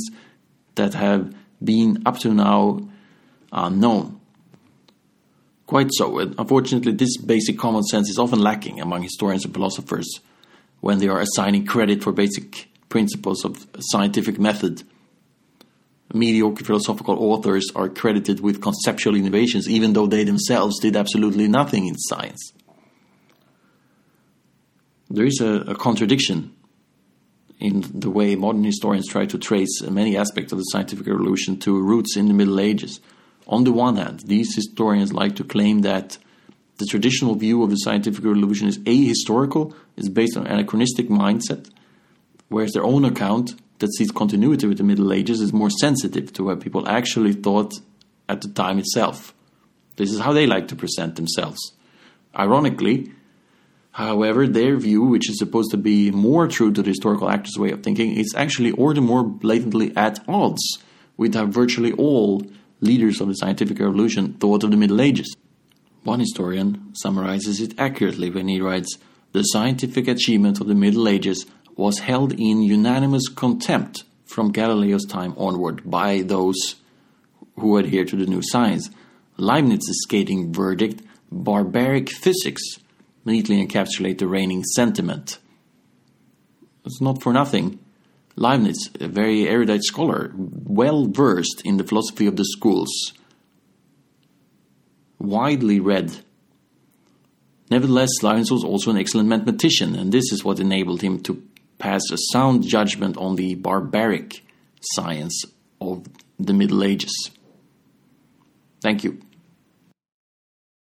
that 0.76 0.94
have 0.94 1.34
been 1.64 2.04
up 2.06 2.20
to 2.20 2.34
now 2.34 2.88
unknown. 3.52 4.20
Quite 5.66 5.90
so. 5.92 6.20
Unfortunately, 6.20 6.94
this 6.94 7.18
basic 7.18 7.58
common 7.58 7.84
sense 7.84 8.10
is 8.10 8.18
often 8.18 8.40
lacking 8.40 8.80
among 8.80 9.04
historians 9.04 9.44
and 9.44 9.54
philosophers 9.54 10.08
when 10.80 11.00
they 11.00 11.08
are 11.08 11.20
assigning 11.20 11.66
credit 11.66 12.04
for 12.04 12.14
basic 12.14 12.70
principles 12.90 13.44
of 13.44 13.68
scientific 13.80 14.40
method. 14.40 14.84
Mediocre 16.14 16.64
philosophical 16.64 17.18
authors 17.20 17.70
are 17.76 17.90
credited 17.90 18.40
with 18.40 18.62
conceptual 18.62 19.16
innovations, 19.16 19.70
even 19.70 19.92
though 19.92 20.08
they 20.08 20.24
themselves 20.24 20.80
did 20.80 20.96
absolutely 20.96 21.50
nothing 21.50 21.86
in 21.86 21.98
science. 21.98 22.54
There 25.10 25.26
is 25.26 25.42
a, 25.42 25.72
a 25.72 25.76
contradiction 25.76 26.57
in 27.60 27.84
the 27.94 28.10
way 28.10 28.36
modern 28.36 28.64
historians 28.64 29.08
try 29.08 29.26
to 29.26 29.38
trace 29.38 29.82
many 29.82 30.16
aspects 30.16 30.52
of 30.52 30.60
the 30.60 30.64
scientific 30.64 31.08
revolution 31.08 31.58
to 31.60 31.82
roots 31.82 32.16
in 32.16 32.28
the 32.28 32.34
Middle 32.34 32.60
Ages 32.60 33.00
on 33.48 33.64
the 33.64 33.72
one 33.72 33.96
hand, 33.96 34.22
these 34.22 34.54
historians 34.56 35.14
like 35.14 35.36
to 35.38 35.44
claim 35.44 35.82
that 35.82 36.18
the 36.78 36.86
traditional 36.86 37.36
view 37.36 37.64
of 37.64 37.70
the 37.70 37.78
scientific 37.78 38.24
revolution 38.24 38.68
is 38.68 38.78
ahistorical, 38.80 39.74
is 39.96 40.10
based 40.10 40.38
on 40.38 40.46
anachronistic 40.46 41.08
mindset, 41.08 41.70
whereas 42.50 42.74
their 42.74 42.84
own 42.84 43.06
account 43.06 43.56
that 43.80 43.94
sees 43.94 44.12
continuity 44.12 44.68
with 44.68 44.78
the 44.78 44.84
Middle 44.84 45.14
Ages 45.14 45.40
is 45.40 45.54
more 45.54 45.70
sensitive 45.70 46.34
to 46.34 46.44
what 46.44 46.60
people 46.60 46.88
actually 46.88 47.34
thought 47.34 47.74
at 48.28 48.42
the 48.42 48.50
time 48.50 48.80
itself. 48.80 49.34
This 49.96 50.12
is 50.12 50.20
how 50.20 50.34
they 50.34 50.46
like 50.46 50.68
to 50.68 50.76
present 50.76 51.16
themselves. 51.16 51.74
Ironically, 52.38 53.12
however, 53.98 54.48
their 54.48 54.78
view, 54.78 55.02
which 55.04 55.28
is 55.28 55.40
supposed 55.40 55.72
to 55.72 55.78
be 55.78 56.12
more 56.12 56.48
true 56.48 56.72
to 56.72 56.84
the 56.84 56.90
historical 56.90 57.30
actor's 57.30 57.58
way 57.58 57.72
of 57.72 57.82
thinking, 57.82 58.14
is 58.16 58.34
actually 58.36 58.72
or 58.72 58.94
the 58.94 59.02
more 59.02 59.24
blatantly 59.24 59.92
at 59.98 60.20
odds 60.28 60.78
with 61.18 61.34
how 61.34 61.48
virtually 61.48 61.92
all 61.94 62.44
leaders 62.80 63.20
of 63.20 63.28
the 63.28 63.34
scientific 63.34 63.80
revolution 63.80 64.34
thought 64.34 64.64
of 64.64 64.70
the 64.70 64.78
Middle 64.78 65.02
Ages. 65.02 65.36
One 66.04 66.20
historian 66.20 66.94
summarizes 66.94 67.60
it 67.60 67.74
accurately 67.80 68.30
when 68.30 68.48
he 68.48 68.62
writes 68.62 68.98
The 69.32 69.42
scientific 69.42 70.08
achievement 70.08 70.62
of 70.62 70.68
the 70.68 70.76
Middle 70.76 71.08
Ages 71.08 71.48
was 71.76 72.00
held 72.00 72.34
in 72.34 72.62
unanimous 72.62 73.28
contempt 73.28 74.04
from 74.26 74.52
Galileo's 74.52 75.06
time 75.06 75.34
onward 75.38 75.90
by 75.90 76.22
those 76.22 76.76
who 77.60 77.78
adhere 77.78 78.06
to 78.06 78.16
the 78.16 78.28
new 78.28 78.42
science. 78.44 78.92
Leibniz's 79.38 80.04
scathing 80.04 80.54
verdict, 80.54 81.02
barbaric 81.32 82.10
physics, 82.10 82.62
neatly 83.28 83.64
encapsulate 83.64 84.18
the 84.18 84.28
reigning 84.28 84.64
sentiment. 84.64 85.38
It's 86.86 87.02
not 87.02 87.22
for 87.22 87.32
nothing 87.32 87.80
Leibniz, 88.38 88.92
a 89.02 89.08
very 89.08 89.48
erudite 89.48 89.84
scholar, 89.84 90.32
well 90.36 91.08
versed 91.08 91.64
in 91.66 91.78
the 91.78 91.84
philosophy 91.84 92.28
of 92.28 92.36
the 92.36 92.46
schools, 92.46 93.14
widely 95.20 95.80
read, 95.80 96.20
Nevertheless, 97.70 98.10
Leibniz 98.22 98.50
was 98.50 98.64
also 98.64 98.92
an 98.92 98.98
excellent 98.98 99.28
mathematician, 99.28 99.96
and 99.96 100.12
this 100.12 100.32
is 100.32 100.44
what 100.44 100.60
enabled 100.60 101.02
him 101.02 101.20
to 101.24 101.44
pass 101.80 102.02
a 102.12 102.18
sound 102.32 102.64
judgment 102.64 103.18
on 103.18 103.36
the 103.36 103.56
barbaric 103.56 104.44
science 104.94 105.44
of 105.82 106.06
the 106.40 106.54
Middle 106.54 106.84
Ages. 106.84 107.32
Thank 108.82 109.04
you. 109.04 109.20